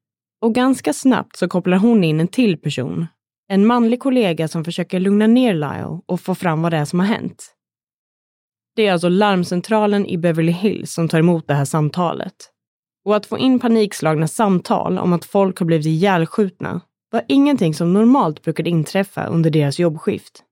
[0.41, 3.07] Och ganska snabbt så kopplar hon in en till person.
[3.49, 6.99] En manlig kollega som försöker lugna ner Lyle och få fram vad det är som
[6.99, 7.55] har hänt.
[8.75, 12.35] Det är alltså larmcentralen i Beverly Hills som tar emot det här samtalet.
[13.05, 17.93] Och att få in panikslagna samtal om att folk har blivit ihjälskjutna var ingenting som
[17.93, 20.43] normalt brukade inträffa under deras jobbskift.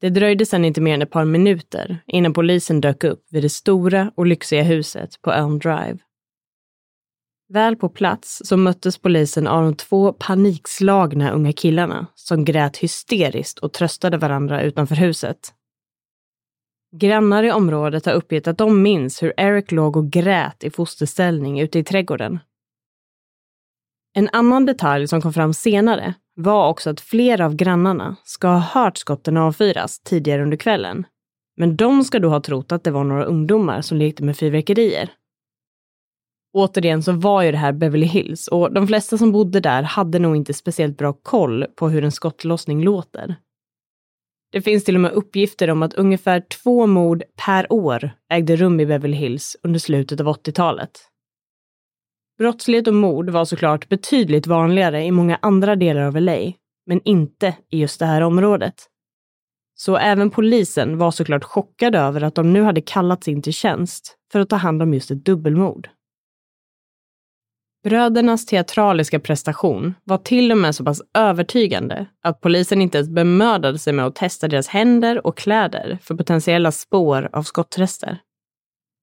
[0.00, 3.48] Det dröjde sedan inte mer än ett par minuter innan polisen dök upp vid det
[3.48, 5.98] stora och lyxiga huset på Elm Drive.
[7.48, 13.58] Väl på plats så möttes polisen av de två panikslagna unga killarna som grät hysteriskt
[13.58, 15.38] och tröstade varandra utanför huset.
[16.96, 21.60] Grannar i området har uppgett att de minns hur Eric låg och grät i fosterställning
[21.60, 22.38] ute i trädgården.
[24.18, 28.58] En annan detalj som kom fram senare var också att flera av grannarna ska ha
[28.58, 31.06] hört skotten avfyras tidigare under kvällen.
[31.56, 35.12] Men de ska då ha trott att det var några ungdomar som lekte med fyrverkerier.
[36.52, 40.18] Återigen så var ju det här Beverly Hills och de flesta som bodde där hade
[40.18, 43.36] nog inte speciellt bra koll på hur en skottlossning låter.
[44.52, 48.80] Det finns till och med uppgifter om att ungefär två mord per år ägde rum
[48.80, 51.10] i Beverly Hills under slutet av 80-talet.
[52.38, 56.52] Brottslighet och mord var såklart betydligt vanligare i många andra delar av LA,
[56.86, 58.74] men inte i just det här området.
[59.74, 64.16] Så även polisen var såklart chockade över att de nu hade kallats in till tjänst
[64.32, 65.88] för att ta hand om just ett dubbelmord.
[67.84, 73.78] Brödernas teatraliska prestation var till och med så pass övertygande att polisen inte ens bemödade
[73.78, 78.18] sig med att testa deras händer och kläder för potentiella spår av skottrester.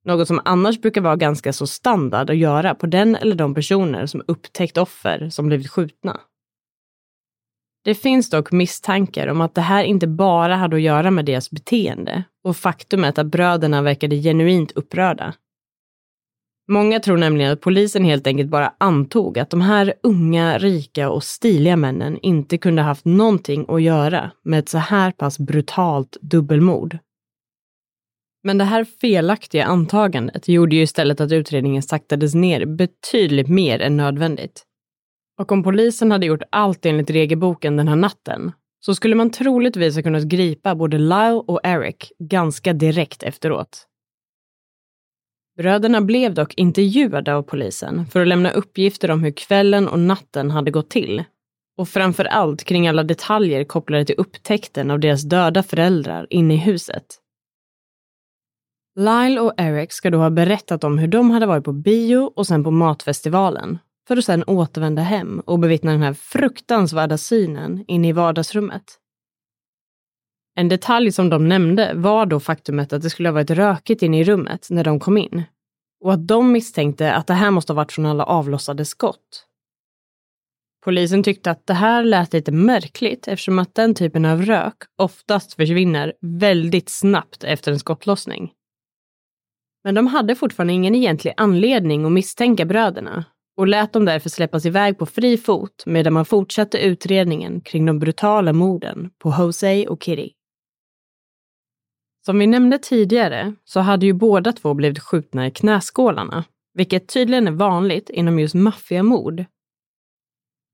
[0.06, 4.06] Något som annars brukar vara ganska så standard att göra på den eller de personer
[4.06, 6.20] som upptäckt offer som blivit skjutna.
[7.84, 11.51] Det finns dock misstankar om att det här inte bara hade att göra med deras
[11.51, 15.34] beteende och faktumet att bröderna verkade genuint upprörda.
[16.68, 21.24] Många tror nämligen att polisen helt enkelt bara antog att de här unga, rika och
[21.24, 26.97] stiliga männen inte kunde haft någonting att göra med ett så här pass brutalt dubbelmord.
[28.44, 33.98] Men det här felaktiga antagandet gjorde ju istället att utredningen saktades ner betydligt mer än
[33.98, 34.64] nödvändigt.
[35.39, 39.96] Och om polisen hade gjort allt enligt regelboken den här natten så skulle man troligtvis
[39.96, 43.88] ha kunnat gripa både Lyle och Eric ganska direkt efteråt.
[45.58, 50.52] Bröderna blev dock intervjuade av polisen för att lämna uppgifter om hur kvällen och natten
[50.52, 51.24] hade gått till.
[51.78, 56.58] Och framför allt kring alla detaljer kopplade till upptäckten av deras döda föräldrar inne i
[56.58, 57.06] huset.
[58.96, 62.48] Lyle och Eric ska då ha berättat om hur de hade varit på bio och
[62.48, 68.08] sen på matfestivalen för att sen återvända hem och bevittna den här fruktansvärda synen inne
[68.08, 68.84] i vardagsrummet.
[70.56, 74.20] En detalj som de nämnde var då faktumet att det skulle ha varit rökigt inne
[74.20, 75.44] i rummet när de kom in
[76.04, 79.48] och att de misstänkte att det här måste ha varit från alla avlossade skott.
[80.84, 85.54] Polisen tyckte att det här lät lite märkligt eftersom att den typen av rök oftast
[85.54, 88.52] försvinner väldigt snabbt efter en skottlossning.
[89.84, 93.25] Men de hade fortfarande ingen egentlig anledning att misstänka bröderna
[93.57, 97.99] och lät dem därför släppas iväg på fri fot medan man fortsatte utredningen kring de
[97.99, 100.29] brutala morden på Jose och Kitty.
[102.25, 107.47] Som vi nämnde tidigare så hade ju båda två blivit skjutna i knäskålarna, vilket tydligen
[107.47, 109.45] är vanligt inom just maffiamord.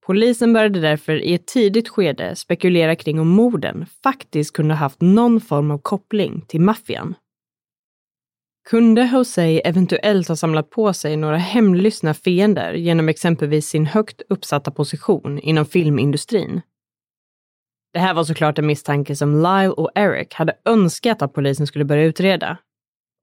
[0.06, 5.02] Polisen började därför i ett tidigt skede spekulera kring om morden faktiskt kunde ha haft
[5.02, 7.16] någon form av koppling till maffian.
[8.70, 14.72] Kunde Jose eventuellt ha samlat på sig några hemlyssna fiender genom exempelvis sin högt uppsatta
[14.72, 16.62] position inom filmindustrin?
[17.94, 21.86] Det här var såklart en misstanke som Lyle och Eric hade önskat att polisen skulle
[21.86, 22.58] börja utreda.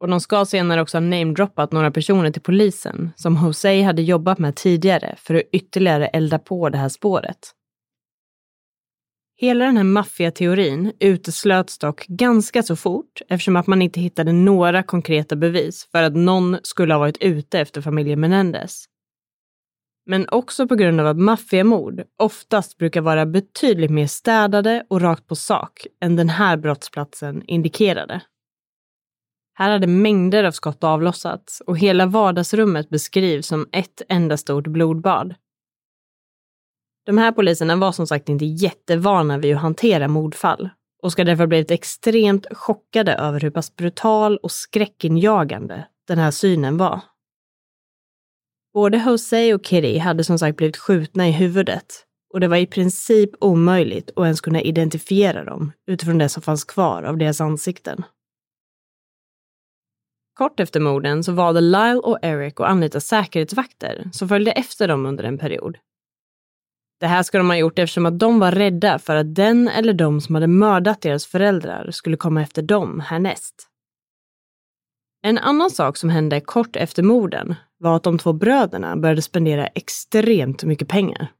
[0.00, 4.38] Och de ska senare också ha namedroppat några personer till polisen som Jose hade jobbat
[4.38, 7.38] med tidigare för att ytterligare elda på det här spåret.
[9.38, 14.82] Hela den här maffiateorin uteslöts dock ganska så fort eftersom att man inte hittade några
[14.82, 18.84] konkreta bevis för att någon skulle ha varit ute efter familjen Menendez.
[20.06, 25.26] Men också på grund av att maffiamord oftast brukar vara betydligt mer städade och rakt
[25.26, 28.20] på sak än den här brottsplatsen indikerade.
[29.54, 35.34] Här hade mängder av skott avlossats och hela vardagsrummet beskrivs som ett enda stort blodbad.
[37.06, 40.68] De här poliserna var som sagt inte jättevana vid att hantera mordfall
[41.02, 46.30] och ska därför ha blivit extremt chockade över hur pass brutal och skräckinjagande den här
[46.30, 47.00] synen var.
[48.74, 52.66] Både Jose och Kitty hade som sagt blivit skjutna i huvudet och det var i
[52.66, 58.04] princip omöjligt att ens kunna identifiera dem utifrån det som fanns kvar av deras ansikten.
[60.34, 65.06] Kort efter morden så valde Lyle och Eric att anlita säkerhetsvakter som följde efter dem
[65.06, 65.78] under en period.
[67.00, 69.92] Det här ska de ha gjort eftersom att de var rädda för att den eller
[69.92, 73.68] de som hade mördat deras föräldrar skulle komma efter dem härnäst.
[75.22, 79.66] En annan sak som hände kort efter morden var att de två bröderna började spendera
[79.66, 81.32] extremt mycket pengar.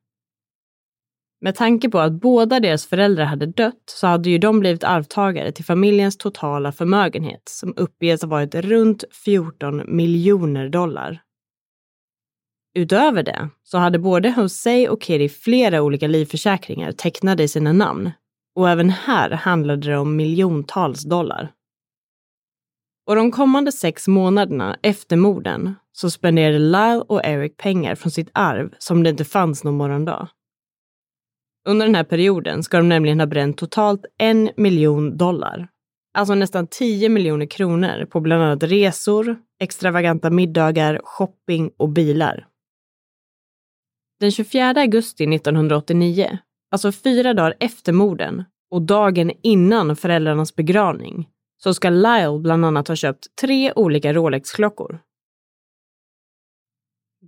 [1.40, 5.52] Med tanke på att båda deras föräldrar hade dött så hade ju de blivit arvtagare
[5.52, 11.25] till familjens totala förmögenhet som uppges ha varit runt 14 miljoner dollar.
[12.76, 18.10] Utöver det så hade både Jose och Kitty flera olika livförsäkringar tecknade i sina namn
[18.54, 21.52] och även här handlade det om miljontals dollar.
[23.06, 28.30] Och de kommande sex månaderna efter morden så spenderade Lyle och Eric pengar från sitt
[28.32, 30.28] arv som det inte fanns någon morgondag.
[31.68, 35.68] Under den här perioden ska de nämligen ha bränt totalt en miljon dollar.
[36.14, 42.46] alltså nästan 10 miljoner kronor på bland annat resor, extravaganta middagar, shopping och bilar.
[44.20, 46.38] Den 24 augusti 1989,
[46.70, 51.28] alltså fyra dagar efter morden och dagen innan föräldrarnas begravning,
[51.62, 54.98] så ska Lyle bland annat ha köpt tre olika Rolex-klockor.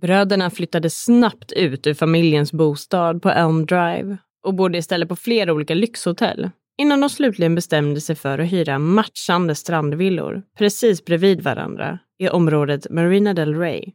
[0.01, 5.53] Bröderna flyttade snabbt ut ur familjens bostad på Elm Drive och bodde istället på flera
[5.53, 11.99] olika lyxhotell innan de slutligen bestämde sig för att hyra matchande strandvillor precis bredvid varandra
[12.19, 13.93] i området Marina del Rey.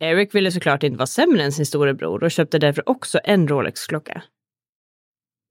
[0.00, 4.22] Eric ville såklart inte vara sämre än sin storebror och köpte därför också en Rolex-klocka.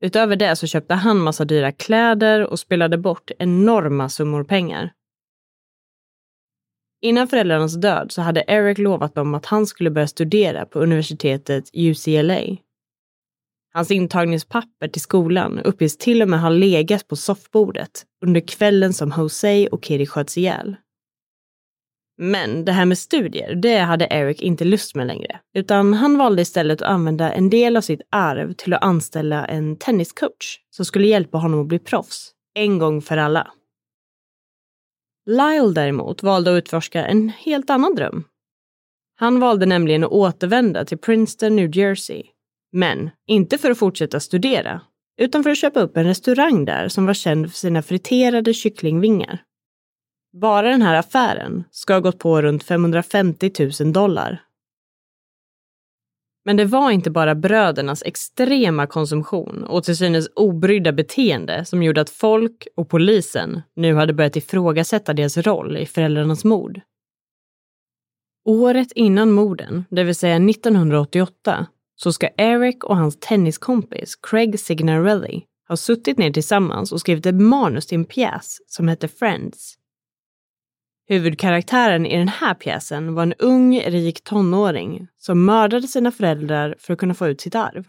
[0.02, 4.94] Utöver det så köpte han massa dyra kläder och spelade bort enorma summor pengar.
[7.02, 11.70] Innan föräldrarnas död så hade Eric lovat dem att han skulle börja studera på universitetet
[11.74, 12.42] UCLA.
[13.74, 19.14] Hans intagningspapper till skolan uppges till och med ha legat på soffbordet under kvällen som
[19.18, 20.76] Jose och Kitty sköts ihjäl.
[22.18, 26.42] Men det här med studier, det hade Eric inte lust med längre, utan han valde
[26.42, 31.08] istället att använda en del av sitt arv till att anställa en tenniscoach som skulle
[31.08, 33.52] hjälpa honom att bli proffs, en gång för alla.
[35.26, 38.24] Lyle däremot valde att utforska en helt annan dröm.
[39.16, 42.24] Han valde nämligen att återvända till Princeton, New Jersey.
[42.72, 44.82] Men inte för att fortsätta studera,
[45.22, 49.44] utan för att köpa upp en restaurang där som var känd för sina friterade kycklingvingar.
[50.42, 54.42] Bara den här affären ska ha gått på runt 550 000 dollar.
[56.46, 62.02] Men det var inte bara brödernas extrema konsumtion och till synes obrydda beteende som gjorde
[62.02, 66.82] att folk och polisen nu hade börjat ifrågasätta deras roll i föräldrarnas mord.
[68.46, 75.46] Året innan morden, det vill säga 1988, så ska Eric och hans tenniskompis Craig Signarelli
[75.68, 79.78] ha suttit ner tillsammans och skrivit ett manus till en pjäs som hette Friends.
[81.08, 86.94] Huvudkaraktären i den här pjäsen var en ung, rik tonåring som mördade sina föräldrar för
[86.94, 87.88] att kunna få ut sitt arv.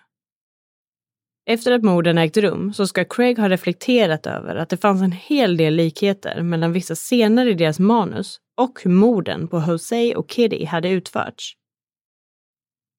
[1.46, 5.12] Efter att morden ägt rum så ska Craig ha reflekterat över att det fanns en
[5.12, 10.30] hel del likheter mellan vissa scener i deras manus och hur morden på Jose och
[10.30, 11.52] Kitty hade utförts.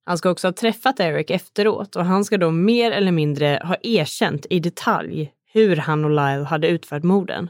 [0.06, 3.76] Han ska också ha träffat Eric efteråt och han ska då mer eller mindre ha
[3.82, 7.50] erkänt i detalj hur han och Lyle hade utfört morden.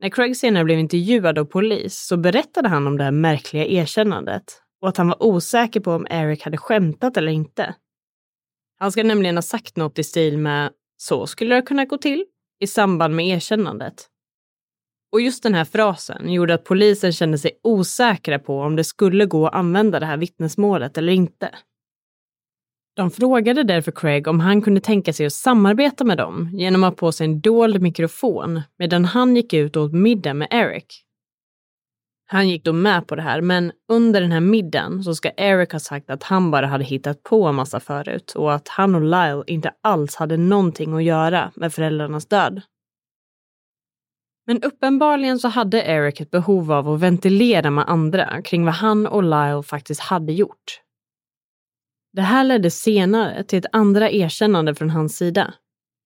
[0.00, 4.62] När Craig senare blev intervjuad av polis så berättade han om det här märkliga erkännandet
[4.80, 7.74] och att han var osäker på om Eric hade skämtat eller inte.
[8.78, 12.24] Han ska nämligen ha sagt något i stil med “så skulle det kunna gå till”
[12.60, 14.06] i samband med erkännandet.
[15.12, 19.26] Och just den här frasen gjorde att polisen kände sig osäkra på om det skulle
[19.26, 21.50] gå att använda det här vittnesmålet eller inte.
[22.96, 26.92] De frågade därför Craig om han kunde tänka sig att samarbeta med dem genom att
[26.92, 31.02] ha på sig en dold mikrofon medan han gick ut och åt middag med Eric.
[32.26, 35.72] Han gick då med på det här, men under den här middagen så ska Eric
[35.72, 39.00] ha sagt att han bara hade hittat på en massa förut och att han och
[39.00, 42.62] Lyle inte alls hade någonting att göra med föräldrarnas död.
[44.46, 49.06] Men uppenbarligen så hade Eric ett behov av att ventilera med andra kring vad han
[49.06, 50.85] och Lyle faktiskt hade gjort.
[52.16, 55.54] Det här ledde senare till ett andra erkännande från hans sida.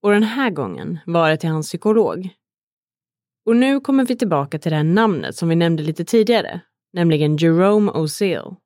[0.03, 2.29] Och den här gången var det till hans psykolog.
[3.47, 6.61] Och nu kommer vi tillbaka till det här namnet som vi nämnde lite tidigare,
[6.93, 8.57] nämligen Jerome O'Seal.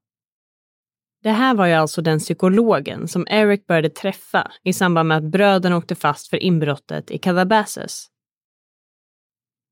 [1.22, 5.24] Det här var ju alltså den psykologen som Eric började träffa i samband med att
[5.24, 8.08] bröderna åkte fast för inbrottet i Calabasas.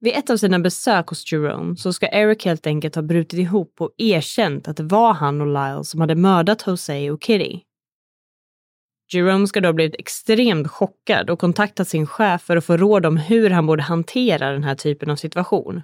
[0.04, 3.80] Vid ett av sina besök hos Jerome så ska Eric helt enkelt ha brutit ihop
[3.80, 7.60] och erkänt att det var han och Lyle som hade mördat Jose och Kitty.
[9.12, 13.06] Jerome ska då ha blivit extremt chockad och kontaktat sin chef för att få råd
[13.06, 15.82] om hur han borde hantera den här typen av situation.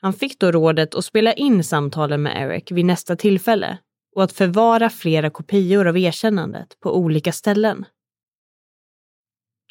[0.00, 3.78] Han fick då rådet att spela in samtalen med Eric vid nästa tillfälle
[4.16, 7.84] och att förvara flera kopior av erkännandet på olika ställen.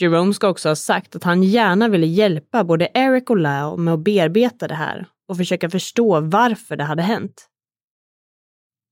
[0.02, 3.94] Jerome ska också ha sagt att han gärna ville hjälpa både Eric och Lyle med
[3.94, 7.50] att bearbeta det här och försöka förstå varför det hade hänt.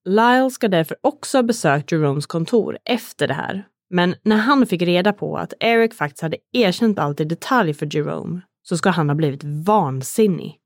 [0.06, 3.68] Lyle ska därför också ha besökt Jeromes kontor efter det här.
[3.90, 7.96] Men när han fick reda på att Eric faktiskt hade erkänt allt i detalj för
[7.96, 10.60] Jerome så ska han ha blivit vansinnig.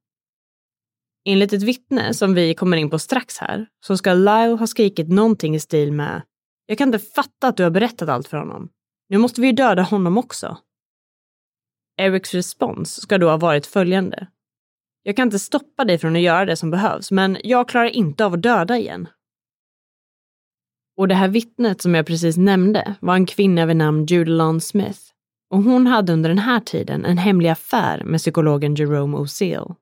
[1.26, 5.10] Enligt ett vittne som vi kommer in på strax här så ska Lyle ha skrikit
[5.10, 6.22] någonting i stil med
[6.66, 8.70] “Jag kan inte fatta att du har berättat allt för honom.
[9.10, 10.58] Nu måste vi ju döda honom också.
[11.98, 14.28] Erics respons ska då ha varit följande.
[15.04, 18.26] Jag kan inte stoppa dig från att göra det som behövs, men jag klarar inte
[18.26, 19.08] av att döda igen.
[20.98, 25.00] Och det här vittnet som jag precis nämnde var en kvinna vid namn Judalon Smith.
[25.50, 29.76] Och hon hade under den här tiden en hemlig affär med psykologen Jerome O'Seal.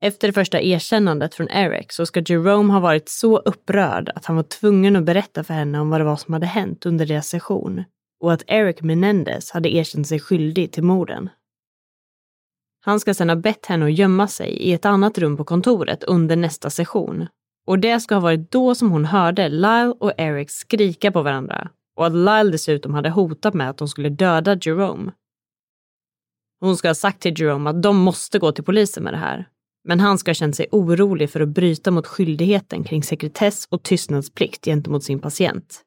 [0.00, 4.36] Efter det första erkännandet från Eric så ska Jerome ha varit så upprörd att han
[4.36, 7.28] var tvungen att berätta för henne om vad det var som hade hänt under deras
[7.28, 7.84] session
[8.20, 11.30] och att Eric Menendez hade erkänt sig skyldig till morden.
[12.80, 16.04] Han ska sedan ha bett henne att gömma sig i ett annat rum på kontoret
[16.04, 17.26] under nästa session.
[17.66, 21.70] Och det ska ha varit då som hon hörde Lyle och Eric skrika på varandra
[21.96, 25.12] och att Lyle dessutom hade hotat med att de skulle döda Jerome.
[26.60, 29.48] Hon ska ha sagt till Jerome att de måste gå till polisen med det här.
[29.84, 33.82] Men han ska ha känt sig orolig för att bryta mot skyldigheten kring sekretess och
[33.82, 35.82] tystnadsplikt gentemot sin patient.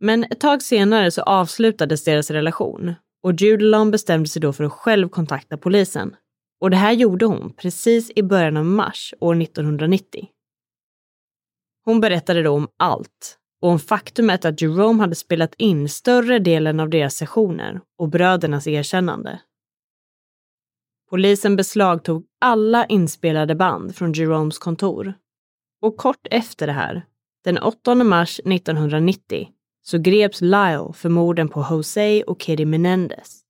[0.00, 4.72] Men ett tag senare så avslutades deras relation och Judelon bestämde sig då för att
[4.72, 6.16] själv kontakta polisen.
[6.60, 10.28] Och det här gjorde hon precis i början av mars år 1990.
[11.84, 16.80] Hon berättade då om allt och om faktumet att Jerome hade spelat in större delen
[16.80, 19.40] av deras sessioner och brödernas erkännande.
[21.10, 25.14] Polisen beslagtog alla inspelade band från Jeromes kontor.
[25.82, 27.06] Och kort efter det här,
[27.44, 29.48] den 8 mars 1990,
[29.82, 33.40] så greps Lyle för morden på Jose och Kitty Menendez.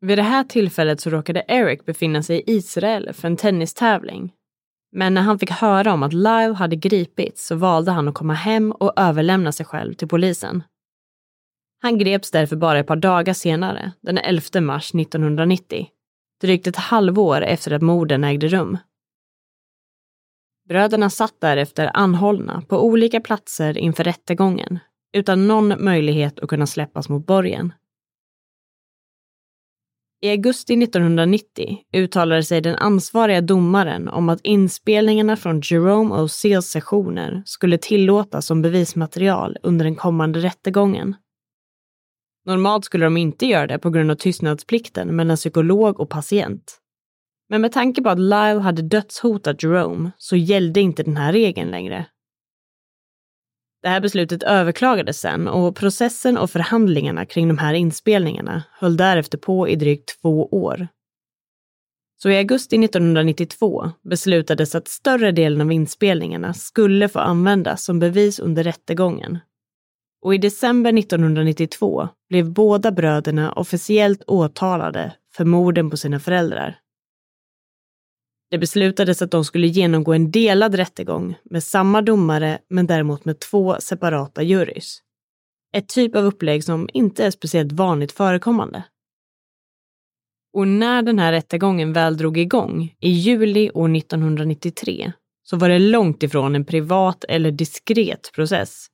[0.00, 4.32] Vid det här tillfället så råkade Eric befinna sig i Israel för en tennistävling.
[4.92, 8.34] Men när han fick höra om att Lyle hade gripits så valde han att komma
[8.34, 10.62] hem och överlämna sig själv till polisen.
[11.82, 15.88] Han greps därför bara ett par dagar senare, den 11 mars 1990,
[16.40, 18.78] drygt ett halvår efter att morden ägde rum.
[20.68, 24.78] Bröderna satt därefter anhållna på olika platser inför rättegången
[25.12, 27.72] utan någon möjlighet att kunna släppas mot borgen.
[30.22, 37.42] I augusti 1990 uttalade sig den ansvariga domaren om att inspelningarna från Jerome O'Seals sessioner
[37.46, 41.14] skulle tillåtas som bevismaterial under den kommande rättegången.
[42.46, 46.80] Normalt skulle de inte göra det på grund av tystnadsplikten mellan psykolog och patient.
[47.48, 51.70] Men med tanke på att Lyle hade dödshotat Jerome så gällde inte den här regeln
[51.70, 52.06] längre.
[53.82, 59.38] Det här beslutet överklagades sen och processen och förhandlingarna kring de här inspelningarna höll därefter
[59.38, 60.88] på i drygt två år.
[62.22, 68.38] Så i augusti 1992 beslutades att större delen av inspelningarna skulle få användas som bevis
[68.38, 69.38] under rättegången.
[70.22, 76.78] Och i december 1992 blev båda bröderna officiellt åtalade för morden på sina föräldrar.
[78.50, 83.38] Det beslutades att de skulle genomgå en delad rättegång med samma domare men däremot med
[83.38, 85.02] två separata jurys.
[85.72, 88.84] Ett typ av upplägg som inte är speciellt vanligt förekommande.
[90.52, 95.12] Och när den här rättegången väl drog igång i juli år 1993
[95.42, 98.86] så var det långt ifrån en privat eller diskret process.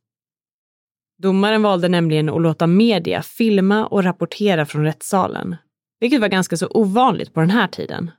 [1.23, 5.57] Domaren valde nämligen att låta media filma och rapportera från rättssalen,
[6.01, 8.11] vilket var ganska så ovanligt på den här tiden.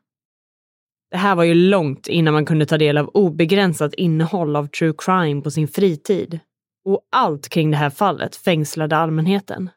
[1.11, 4.93] Det här var ju långt innan man kunde ta del av obegränsat innehåll av true
[4.97, 6.39] crime på sin fritid.
[6.85, 9.69] Och allt kring det här fallet fängslade allmänheten.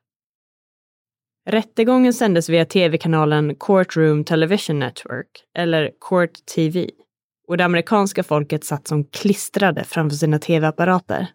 [1.48, 6.90] Rättegången sändes via tv-kanalen Courtroom Television Network, eller Court TV.
[7.48, 11.26] Och det amerikanska folket satt som klistrade framför sina tv-apparater.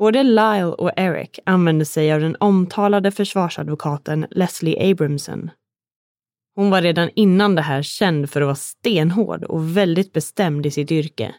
[0.00, 5.50] Både Lyle och Eric använde sig av den omtalade försvarsadvokaten Leslie Abramson
[6.60, 10.70] hon var redan innan det här känd för att vara stenhård och väldigt bestämd i
[10.70, 11.34] sitt yrke.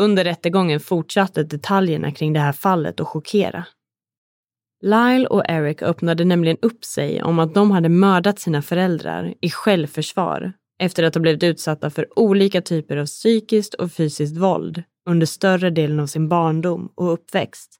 [0.00, 3.66] Under rättegången fortsatte detaljerna kring det här fallet att chockera.
[4.82, 9.50] Lyle och Eric öppnade nämligen upp sig om att de hade mördat sina föräldrar i
[9.50, 15.26] självförsvar efter att ha blivit utsatta för olika typer av psykiskt och fysiskt våld under
[15.26, 17.74] större delen av sin barndom och uppväxt.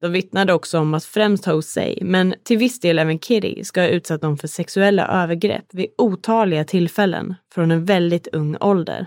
[0.00, 3.88] De vittnade också om att främst Jose, men till viss del även Kitty, ska ha
[3.88, 9.06] utsatt dem för sexuella övergrepp vid otaliga tillfällen från en väldigt ung ålder.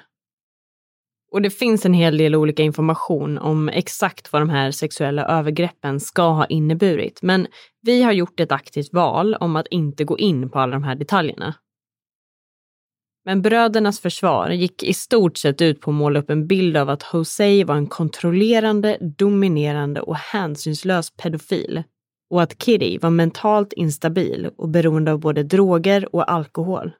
[1.32, 6.00] Och det finns en hel del olika information om exakt vad de här sexuella övergreppen
[6.00, 7.48] ska ha inneburit, men
[7.82, 10.96] vi har gjort ett aktivt val om att inte gå in på alla de här
[10.96, 11.56] detaljerna.
[13.26, 16.90] Men brödernas försvar gick i stort sett ut på att måla upp en bild av
[16.90, 21.84] att Jose var en kontrollerande, dominerande och hänsynslös pedofil
[22.30, 26.92] och att Kitty var mentalt instabil och beroende av både droger och alkohol.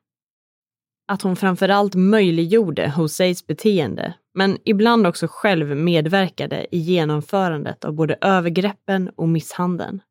[1.12, 8.18] Att hon framförallt möjliggjorde Joseis beteende, men ibland också själv medverkade i genomförandet av både
[8.22, 10.02] övergreppen och misshandeln.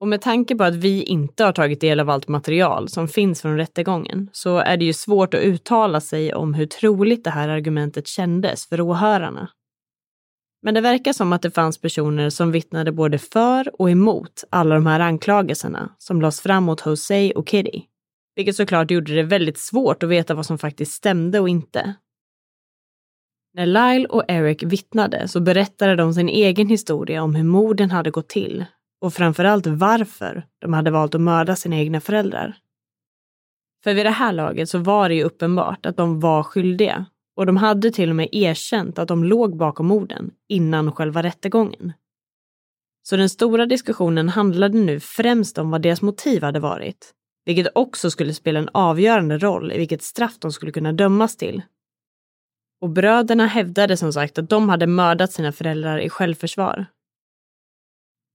[0.00, 3.42] Och med tanke på att vi inte har tagit del av allt material som finns
[3.42, 7.48] från rättegången så är det ju svårt att uttala sig om hur troligt det här
[7.48, 9.50] argumentet kändes för åhörarna.
[10.62, 14.74] Men det verkar som att det fanns personer som vittnade både för och emot alla
[14.74, 17.82] de här anklagelserna som lades fram mot Jose och Kitty.
[18.36, 21.94] Vilket såklart gjorde det väldigt svårt att veta vad som faktiskt stämde och inte.
[23.54, 28.10] När Lyle och Eric vittnade så berättade de sin egen historia om hur morden hade
[28.10, 28.64] gått till
[29.00, 32.56] och framförallt varför de hade valt att mörda sina egna föräldrar.
[33.84, 37.46] För vid det här laget så var det ju uppenbart att de var skyldiga och
[37.46, 41.92] de hade till och med erkänt att de låg bakom morden innan själva rättegången.
[43.02, 48.10] Så den stora diskussionen handlade nu främst om vad deras motiv hade varit, vilket också
[48.10, 51.62] skulle spela en avgörande roll i vilket straff de skulle kunna dömas till.
[52.80, 56.86] Och bröderna hävdade som sagt att de hade mördat sina föräldrar i självförsvar.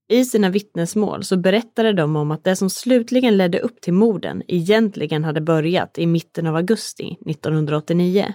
[0.08, 4.42] I sina vittnesmål så berättade de om att det som slutligen ledde upp till morden
[4.48, 8.34] egentligen hade börjat i mitten av augusti 1989.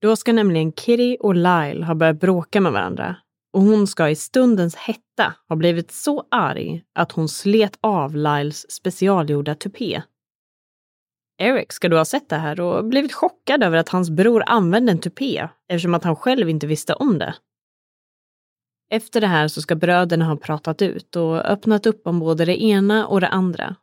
[0.00, 3.16] Då ska nämligen Kitty och Lyle ha börjat bråka med varandra
[3.52, 8.70] och hon ska i stundens hetta ha blivit så arg att hon slet av Lyles
[8.70, 10.02] specialgjorda tupé.
[11.38, 14.92] Eric ska då ha sett det här och blivit chockad över att hans bror använde
[14.92, 17.34] en tupé eftersom att han själv inte visste om det.
[18.92, 22.62] Efter det här så ska bröderna ha pratat ut och öppnat upp om både det
[22.62, 23.76] ena och det andra.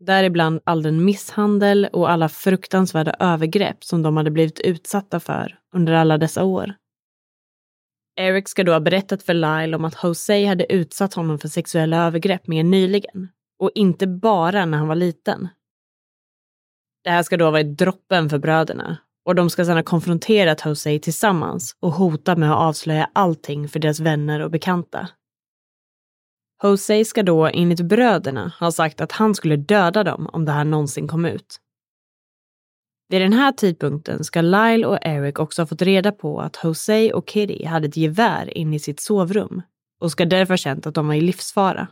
[0.00, 5.92] Däribland all den misshandel och alla fruktansvärda övergrepp som de hade blivit utsatta för under
[5.92, 6.74] alla dessa år.
[8.20, 12.06] Eric ska då ha berättat för Lyle om att Jose hade utsatt honom för sexuella
[12.06, 13.28] övergrepp mer nyligen.
[13.58, 15.48] Och inte bara när han var liten.
[17.04, 18.98] Det här ska då ha varit droppen för bröderna
[19.28, 23.78] och de ska sedan ha konfronterat Jose tillsammans och hotat med att avslöja allting för
[23.78, 25.08] deras vänner och bekanta.
[26.62, 30.64] Jose ska då enligt bröderna ha sagt att han skulle döda dem om det här
[30.64, 31.60] någonsin kom ut.
[33.08, 37.12] Vid den här tidpunkten ska Lyle och Eric också ha fått reda på att Jose
[37.12, 39.62] och Kitty hade ett gevär inne i sitt sovrum
[40.00, 41.88] och ska därför ha känt att de var i livsfara.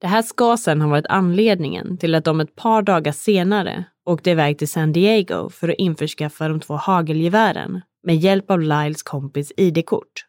[0.00, 4.30] Det här ska sedan ha varit anledningen till att de ett par dagar senare åkte
[4.30, 9.52] iväg till San Diego för att införskaffa de två hagelgevären med hjälp av Lyles kompis
[9.56, 10.26] ID-kort.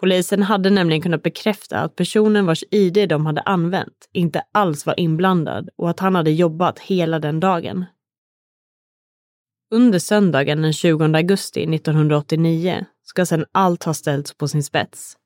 [0.00, 5.00] Polisen hade nämligen kunnat bekräfta att personen vars ID de hade använt inte alls var
[5.00, 7.84] inblandad och att han hade jobbat hela den dagen.
[9.70, 15.17] Under söndagen den 20 augusti 1989 ska sedan allt ha ställts på sin spets.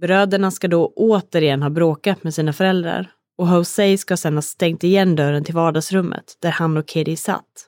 [0.00, 4.84] Bröderna ska då återigen ha bråkat med sina föräldrar och Jose ska sedan ha stängt
[4.84, 7.66] igen dörren till vardagsrummet där han och Kitty satt.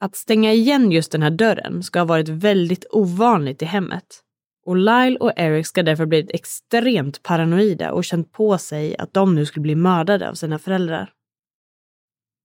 [0.00, 4.20] Att stänga igen just den här dörren ska ha varit väldigt ovanligt i hemmet.
[4.66, 9.34] Och Lyle och Eric ska därför blivit extremt paranoida och känt på sig att de
[9.34, 11.12] nu skulle bli mördade av sina föräldrar.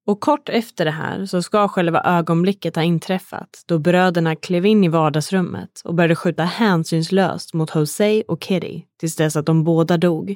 [0.08, 4.84] Och kort efter det här så ska själva ögonblicket ha inträffat då bröderna klev in
[4.84, 9.98] i vardagsrummet och började skjuta hänsynslöst mot Jose och Kitty tills dess att de båda
[9.98, 10.36] dog.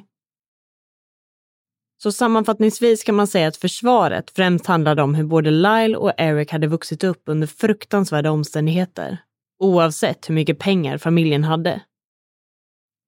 [2.02, 6.52] Så sammanfattningsvis kan man säga att försvaret främst handlade om hur både Lyle och Eric
[6.52, 9.18] hade vuxit upp under fruktansvärda omständigheter,
[9.58, 11.80] oavsett hur mycket pengar familjen hade.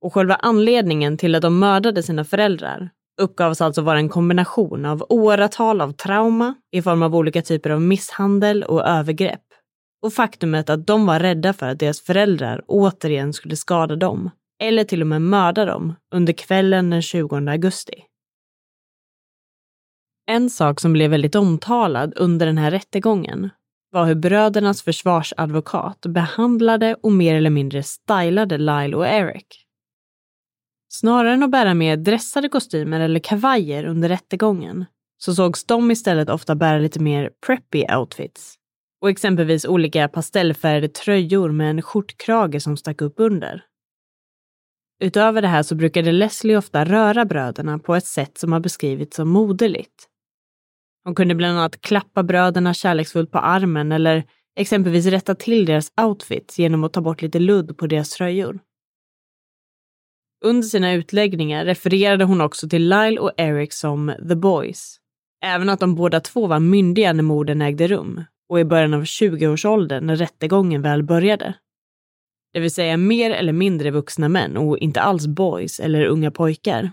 [0.03, 2.91] Och själva anledningen till att de mördade sina föräldrar
[3.21, 7.81] uppgavs alltså vara en kombination av åratal av trauma i form av olika typer av
[7.81, 9.43] misshandel och övergrepp
[10.03, 14.31] och faktumet att de var rädda för att deras föräldrar återigen skulle skada dem
[14.63, 17.95] eller till och med mörda dem under kvällen den 20 augusti.
[20.27, 23.51] En sak som blev väldigt omtalad under den här rättegången
[23.91, 29.47] var hur brödernas försvarsadvokat behandlade och mer eller mindre stylade Lyle och Eric.
[30.95, 34.85] Snarare än att bära mer dressade kostymer eller kavajer under rättegången
[35.19, 38.55] så sågs de istället ofta bära lite mer preppy outfits
[39.01, 43.65] och exempelvis olika pastellfärgade tröjor med en skjortkrage som stack upp under.
[45.03, 49.17] Utöver det här så brukade Leslie ofta röra bröderna på ett sätt som har beskrivits
[49.17, 50.09] som moderligt.
[51.05, 54.25] Hon kunde bland annat klappa bröderna kärleksfullt på armen eller
[54.57, 58.61] exempelvis rätta till deras outfits genom att ta bort lite ludd på deras tröjor.
[60.45, 64.97] Under sina utläggningar refererade hon också till Lyle och Eric som “the boys”.
[65.45, 69.03] Även att de båda två var myndiga när morden ägde rum och i början av
[69.03, 71.55] 20-årsåldern när rättegången väl började.
[72.53, 76.93] Det vill säga mer eller mindre vuxna män och inte alls boys eller unga pojkar.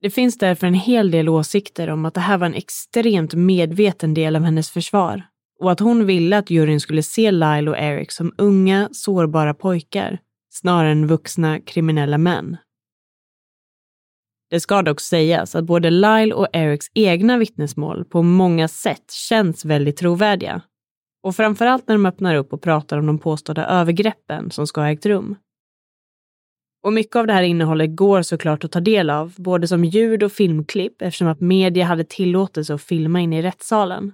[0.00, 4.14] Det finns därför en hel del åsikter om att det här var en extremt medveten
[4.14, 5.22] del av hennes försvar
[5.60, 10.18] och att hon ville att juryn skulle se Lyle och Eric som unga, sårbara pojkar
[10.56, 12.56] snarare än vuxna kriminella män.
[14.50, 19.64] Det ska dock sägas att både Lyle och Erics egna vittnesmål på många sätt känns
[19.64, 20.62] väldigt trovärdiga
[21.22, 24.90] Och framförallt när de öppnar upp och pratar om de påstådda övergreppen som ska ha
[24.90, 25.36] ägt rum.
[26.82, 30.22] Och mycket av det här innehållet går såklart att ta del av, både som ljud
[30.22, 34.12] och filmklipp eftersom att media hade tillåtelse att filma in i rättssalen.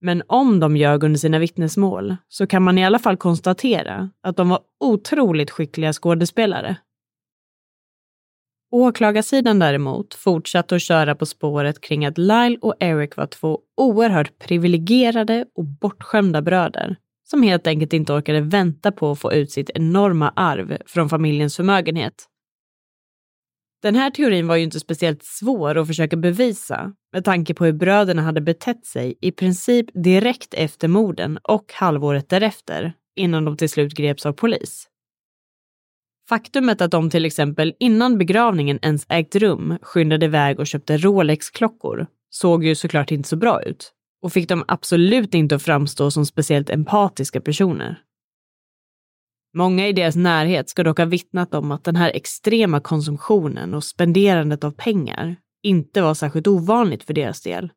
[0.00, 4.36] Men om de ljög under sina vittnesmål så kan man i alla fall konstatera att
[4.36, 6.76] de var otroligt skickliga skådespelare.
[8.72, 14.38] Åklagarsidan däremot fortsatte att köra på spåret kring att Lyle och Eric var två oerhört
[14.38, 16.96] privilegierade och bortskämda bröder
[17.30, 21.56] som helt enkelt inte orkade vänta på att få ut sitt enorma arv från familjens
[21.56, 22.14] förmögenhet.
[23.82, 27.72] Den här teorin var ju inte speciellt svår att försöka bevisa med tanke på hur
[27.72, 33.68] bröderna hade betett sig i princip direkt efter morden och halvåret därefter innan de till
[33.68, 34.86] slut greps av polis.
[36.28, 42.06] Faktumet att de till exempel innan begravningen ens ägt rum skyndade iväg och köpte Rolex-klockor
[42.30, 46.26] såg ju såklart inte så bra ut och fick dem absolut inte att framstå som
[46.26, 47.98] speciellt empatiska personer.
[49.54, 53.84] Många i deras närhet ska dock ha vittnat om att den här extrema konsumtionen och
[53.84, 57.72] spenderandet av pengar inte var särskilt ovanligt för deras del.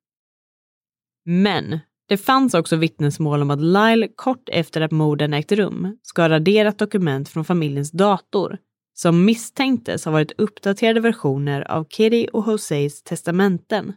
[1.26, 6.22] Men det fanns också vittnesmål om att Lyle kort efter att morden ägt rum ska
[6.22, 8.58] ha raderat dokument från familjens dator
[8.94, 13.94] som misstänktes ha varit uppdaterade versioner av Kitty och Joseis testamenten.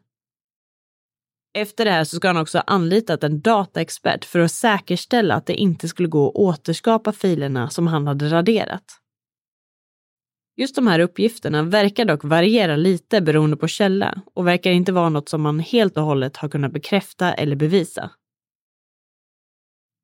[1.56, 5.46] Efter det här så ska han också ha anlitat en dataexpert för att säkerställa att
[5.46, 8.84] det inte skulle gå att återskapa filerna som han hade raderat.
[10.56, 15.08] Just de här uppgifterna verkar dock variera lite beroende på källa och verkar inte vara
[15.08, 18.10] något som man helt och hållet har kunnat bekräfta eller bevisa.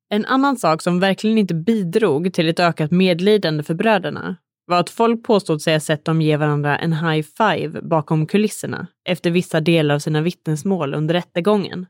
[0.09, 4.89] En annan sak som verkligen inte bidrog till ett ökat medlidande för bröderna var att
[4.89, 9.61] folk påstod sig ha sett dem ge varandra en high five bakom kulisserna efter vissa
[9.61, 11.85] delar av sina vittnesmål under rättegången.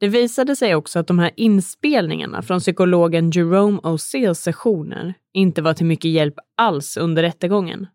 [0.00, 5.74] Det visade sig också att de här inspelningarna från psykologen Jerome O'Seals sessioner inte var
[5.74, 7.86] till mycket hjälp alls under rättegången.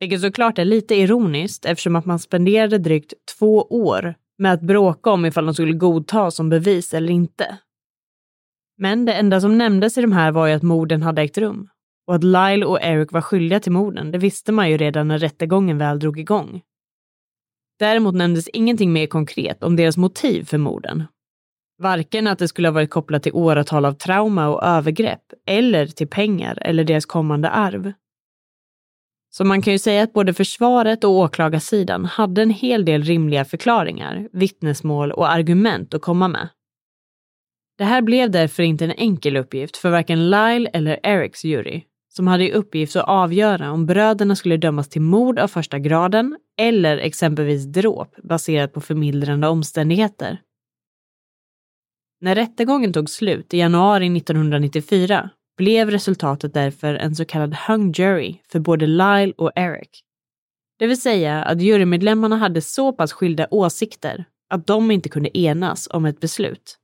[0.00, 5.10] Vilket såklart är lite ironiskt eftersom att man spenderade drygt två år med att bråka
[5.10, 7.58] om ifall de skulle godtas som bevis eller inte.
[8.78, 11.68] Men det enda som nämndes i de här var ju att morden hade ägt rum
[12.08, 15.18] och att Lyle och Eric var skyldiga till morden, det visste man ju redan när
[15.18, 16.62] rättegången väl drog igång.
[17.78, 21.04] Däremot nämndes ingenting mer konkret om deras motiv för morden.
[21.78, 26.08] Varken att det skulle ha varit kopplat till åratal av trauma och övergrepp, eller till
[26.08, 27.92] pengar eller deras kommande arv.
[29.30, 33.44] Så man kan ju säga att både försvaret och åklagarsidan hade en hel del rimliga
[33.44, 36.48] förklaringar, vittnesmål och argument att komma med.
[37.78, 42.26] Det här blev därför inte en enkel uppgift för varken Lyle eller Erics jury, som
[42.26, 46.98] hade i uppgift att avgöra om bröderna skulle dömas till mord av första graden eller
[46.98, 50.40] exempelvis dråp baserat på förmildrande omständigheter.
[52.20, 58.36] När rättegången tog slut i januari 1994 blev resultatet därför en så kallad hung jury
[58.52, 60.02] för både Lyle och Eric.
[60.78, 65.88] Det vill säga att jurymedlemmarna hade så pass skilda åsikter att de inte kunde enas
[65.90, 66.78] om ett beslut.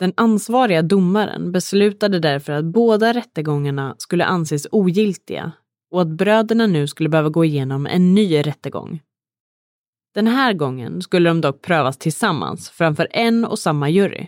[0.00, 5.52] Den ansvariga domaren beslutade därför att båda rättegångarna skulle anses ogiltiga
[5.90, 9.00] och att bröderna nu skulle behöva gå igenom en ny rättegång.
[10.14, 14.26] Den här gången skulle de dock prövas tillsammans framför en och samma jury.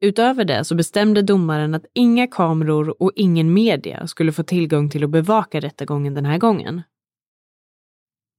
[0.00, 5.04] Utöver det så bestämde domaren att inga kameror och ingen media skulle få tillgång till
[5.04, 6.82] att bevaka rättegången den här gången.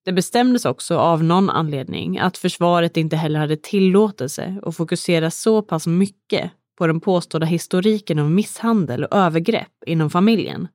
[0.08, 5.62] Det bestämdes också av någon anledning att försvaret inte heller hade tillåtelse att fokusera så
[5.62, 10.68] pass mycket på den påstådda historiken av misshandel och övergrepp inom familjen.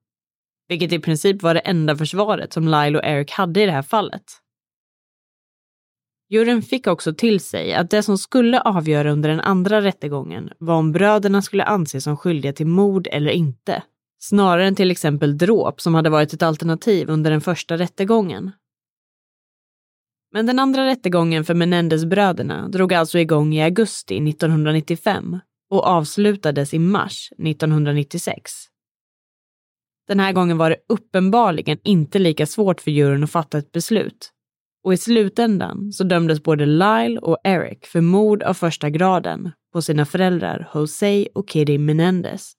[0.68, 3.82] Vilket i princip var det enda försvaret som Lyle och Eric hade i det här
[3.82, 4.22] fallet.
[6.30, 10.74] Juryn fick också till sig att det som skulle avgöra under den andra rättegången var
[10.74, 13.82] om bröderna skulle anses som skyldiga till mord eller inte.
[14.18, 18.50] Snarare än till exempel dråp som hade varit ett alternativ under den första rättegången.
[20.32, 25.38] Men den andra rättegången för Menendez-bröderna drog alltså igång i augusti 1995
[25.70, 28.52] och avslutades i mars 1996.
[30.08, 34.30] Den här gången var det uppenbarligen inte lika svårt för juryn att fatta ett beslut.
[34.84, 39.82] Och i slutändan så dömdes både Lyle och Eric för mord av första graden på
[39.82, 42.52] sina föräldrar Jose och Kitty Menendez.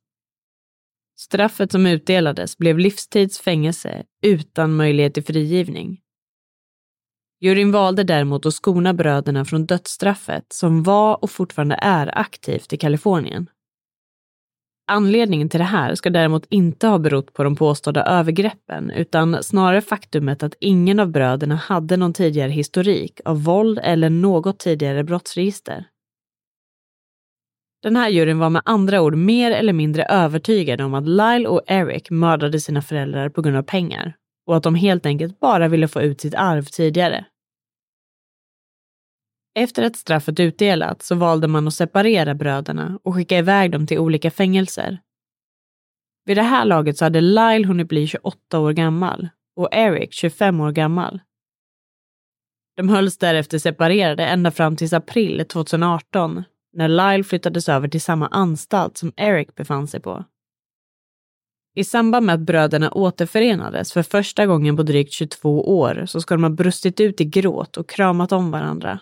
[1.20, 6.03] Straffet som utdelades blev livstids fängelse utan möjlighet till frigivning
[7.44, 12.78] Juryn valde däremot att skona bröderna från dödsstraffet som var och fortfarande är aktivt i
[12.78, 13.50] Kalifornien.
[14.88, 19.82] Anledningen till det här ska däremot inte ha berott på de påstådda övergreppen, utan snarare
[19.82, 25.86] faktumet att ingen av bröderna hade någon tidigare historik av våld eller något tidigare brottsregister.
[27.82, 31.62] Den här juryn var med andra ord mer eller mindre övertygade om att Lyle och
[31.68, 34.16] Eric mördade sina föräldrar på grund av pengar
[34.48, 37.26] och att de helt enkelt bara ville få ut sitt arv tidigare.
[39.56, 44.00] Efter att straffet utdelats så valde man att separera bröderna och skicka iväg dem till
[44.00, 45.00] olika fängelser.
[46.26, 50.62] Vid det här laget så hade Lyle hunnit bli 28 år gammal och Eric 25
[50.62, 51.20] år gammal.
[52.76, 56.44] De hölls därefter separerade ända fram till april 2018
[56.74, 60.26] när Lyle flyttades över till samma anstalt som Eric befann sig på.
[61.76, 66.36] I samband med att bröderna återförenades för första gången på drygt 22 år så ska
[66.36, 69.00] de ha brustit ut i gråt och kramat om varandra.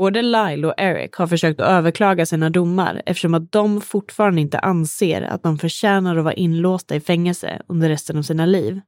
[0.00, 4.58] Både Lyle och Eric har försökt att överklaga sina domar eftersom att de fortfarande inte
[4.58, 8.80] anser att de förtjänar att vara inlåsta i fängelse under resten av sina liv.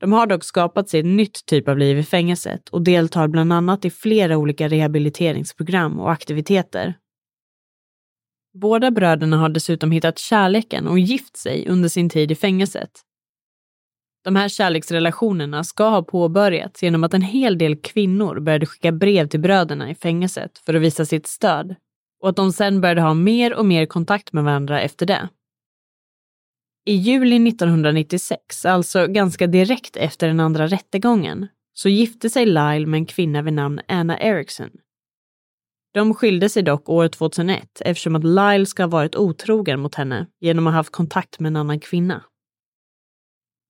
[0.00, 3.52] De har dock skapat sig ett nytt typ av liv i fängelset och deltar bland
[3.52, 6.94] annat i flera olika rehabiliteringsprogram och aktiviteter.
[8.54, 12.90] Båda bröderna har dessutom hittat kärleken och gift sig under sin tid i fängelset.
[14.26, 19.28] De här kärleksrelationerna ska ha påbörjats genom att en hel del kvinnor började skicka brev
[19.28, 21.74] till bröderna i fängelset för att visa sitt stöd
[22.22, 25.28] och att de sen började ha mer och mer kontakt med varandra efter det.
[26.86, 32.98] I juli 1996, alltså ganska direkt efter den andra rättegången, så gifte sig Lyle med
[32.98, 34.70] en kvinna vid namn Anna Erickson.
[35.94, 40.26] De skilde sig dock år 2001 eftersom att Lyle ska ha varit otrogen mot henne
[40.40, 42.24] genom att ha haft kontakt med en annan kvinna.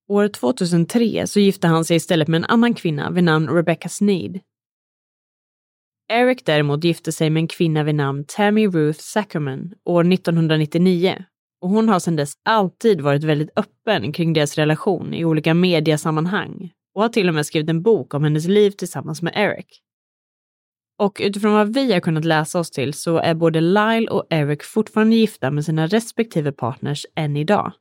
[0.09, 4.41] År 2003 så gifte han sig istället med en annan kvinna vid namn Rebecca Sneed.
[6.13, 11.25] Eric däremot gifte sig med en kvinna vid namn Tammy Ruth Sackerman år 1999
[11.61, 16.73] och hon har sedan dess alltid varit väldigt öppen kring deras relation i olika mediasammanhang
[16.95, 19.67] och har till och med skrivit en bok om hennes liv tillsammans med Eric.
[20.99, 24.63] Och utifrån vad vi har kunnat läsa oss till så är både Lyle och Eric
[24.63, 27.73] fortfarande gifta med sina respektive partners än idag.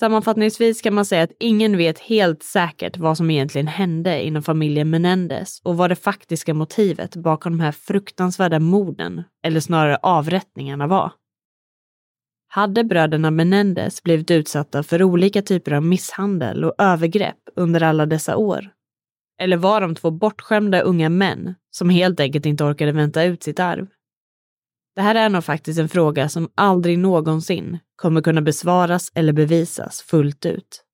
[0.00, 4.90] Sammanfattningsvis kan man säga att ingen vet helt säkert vad som egentligen hände inom familjen
[4.90, 11.12] Menendez och vad det faktiska motivet bakom de här fruktansvärda morden, eller snarare avrättningarna var.
[12.48, 18.36] Hade bröderna Menendez blivit utsatta för olika typer av misshandel och övergrepp under alla dessa
[18.36, 18.70] år?
[19.40, 23.60] Eller var de två bortskämda unga män som helt enkelt inte orkade vänta ut sitt
[23.60, 23.86] arv?
[24.96, 30.00] Det här är nog faktiskt en fråga som aldrig någonsin kommer kunna besvaras eller bevisas
[30.02, 30.84] fullt ut.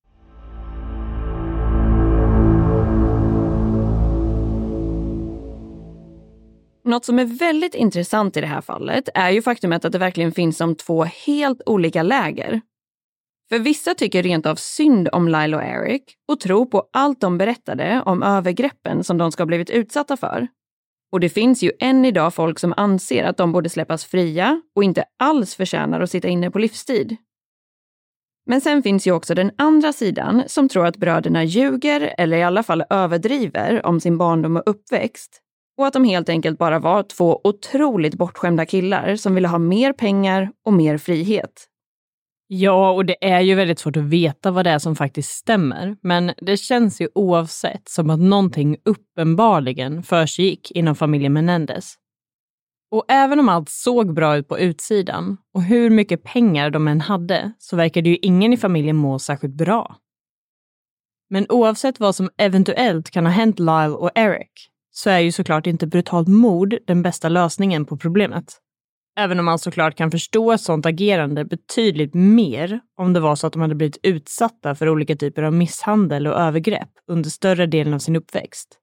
[6.85, 10.33] Något som är väldigt intressant i det här fallet är ju faktumet att det verkligen
[10.33, 12.61] finns som två helt olika läger.
[13.49, 17.39] För vissa tycker rent av synd om Lyle och Eric och tror på allt de
[17.39, 20.49] berättade om övergreppen som de ska ha blivit utsatta för.
[21.13, 24.85] Och det finns ju än idag folk som anser att de borde släppas fria och
[24.85, 27.17] inte alls förtjänar att sitta inne på livstid.
[28.47, 32.43] Men sen finns ju också den andra sidan som tror att bröderna ljuger eller i
[32.43, 35.43] alla fall överdriver om sin barndom och uppväxt
[35.79, 39.93] och att de helt enkelt bara var två otroligt bortskämda killar som ville ha mer
[39.93, 41.69] pengar och mer frihet.
[42.49, 45.97] Ja, och det är ju väldigt svårt att veta vad det är som faktiskt stämmer.
[46.03, 51.95] Men det känns ju oavsett som att någonting uppenbarligen försiggick inom familjen Menendez.
[52.91, 57.01] Och även om allt såg bra ut på utsidan och hur mycket pengar de än
[57.01, 59.97] hade så verkade ju ingen i familjen må särskilt bra.
[61.31, 65.67] Men oavsett vad som eventuellt kan ha hänt Lyle och Eric så är ju såklart
[65.67, 68.61] inte brutalt mord den bästa lösningen på problemet.
[69.19, 73.47] Även om man såklart kan förstå ett sådant agerande betydligt mer om det var så
[73.47, 77.95] att de hade blivit utsatta för olika typer av misshandel och övergrepp under större delen
[77.95, 78.79] av sin uppväxt.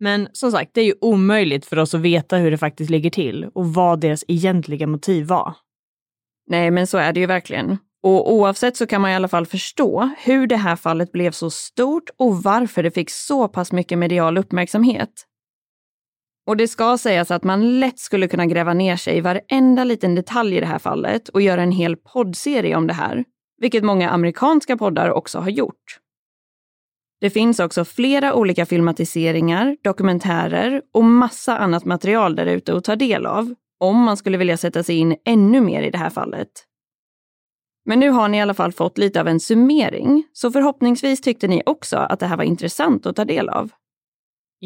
[0.00, 3.10] Men som sagt, det är ju omöjligt för oss att veta hur det faktiskt ligger
[3.10, 5.54] till och vad deras egentliga motiv var.
[6.46, 7.78] Nej, men så är det ju verkligen.
[8.02, 11.50] Och oavsett så kan man i alla fall förstå hur det här fallet blev så
[11.50, 15.26] stort och varför det fick så pass mycket medial uppmärksamhet.
[16.46, 20.14] Och det ska sägas att man lätt skulle kunna gräva ner sig i varenda liten
[20.14, 23.24] detalj i det här fallet och göra en hel poddserie om det här,
[23.60, 25.98] vilket många amerikanska poddar också har gjort.
[27.20, 32.96] Det finns också flera olika filmatiseringar, dokumentärer och massa annat material där ute att ta
[32.96, 36.48] del av, om man skulle vilja sätta sig in ännu mer i det här fallet.
[37.84, 41.48] Men nu har ni i alla fall fått lite av en summering, så förhoppningsvis tyckte
[41.48, 43.70] ni också att det här var intressant att ta del av.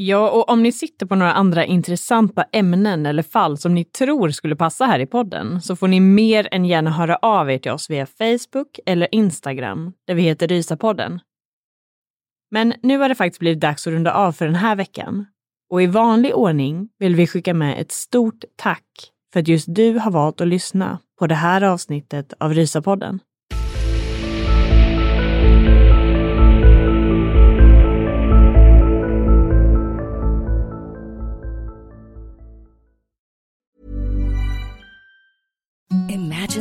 [0.01, 4.31] Ja, och om ni sitter på några andra intressanta ämnen eller fall som ni tror
[4.31, 7.73] skulle passa här i podden så får ni mer än gärna höra av er till
[7.73, 11.21] oss via Facebook eller Instagram där vi heter Rysapodden.
[12.51, 15.27] Men nu har det faktiskt blivit dags att runda av för den här veckan.
[15.71, 19.99] Och i vanlig ordning vill vi skicka med ett stort tack för att just du
[19.99, 23.21] har valt att lyssna på det här avsnittet av Rysapodden.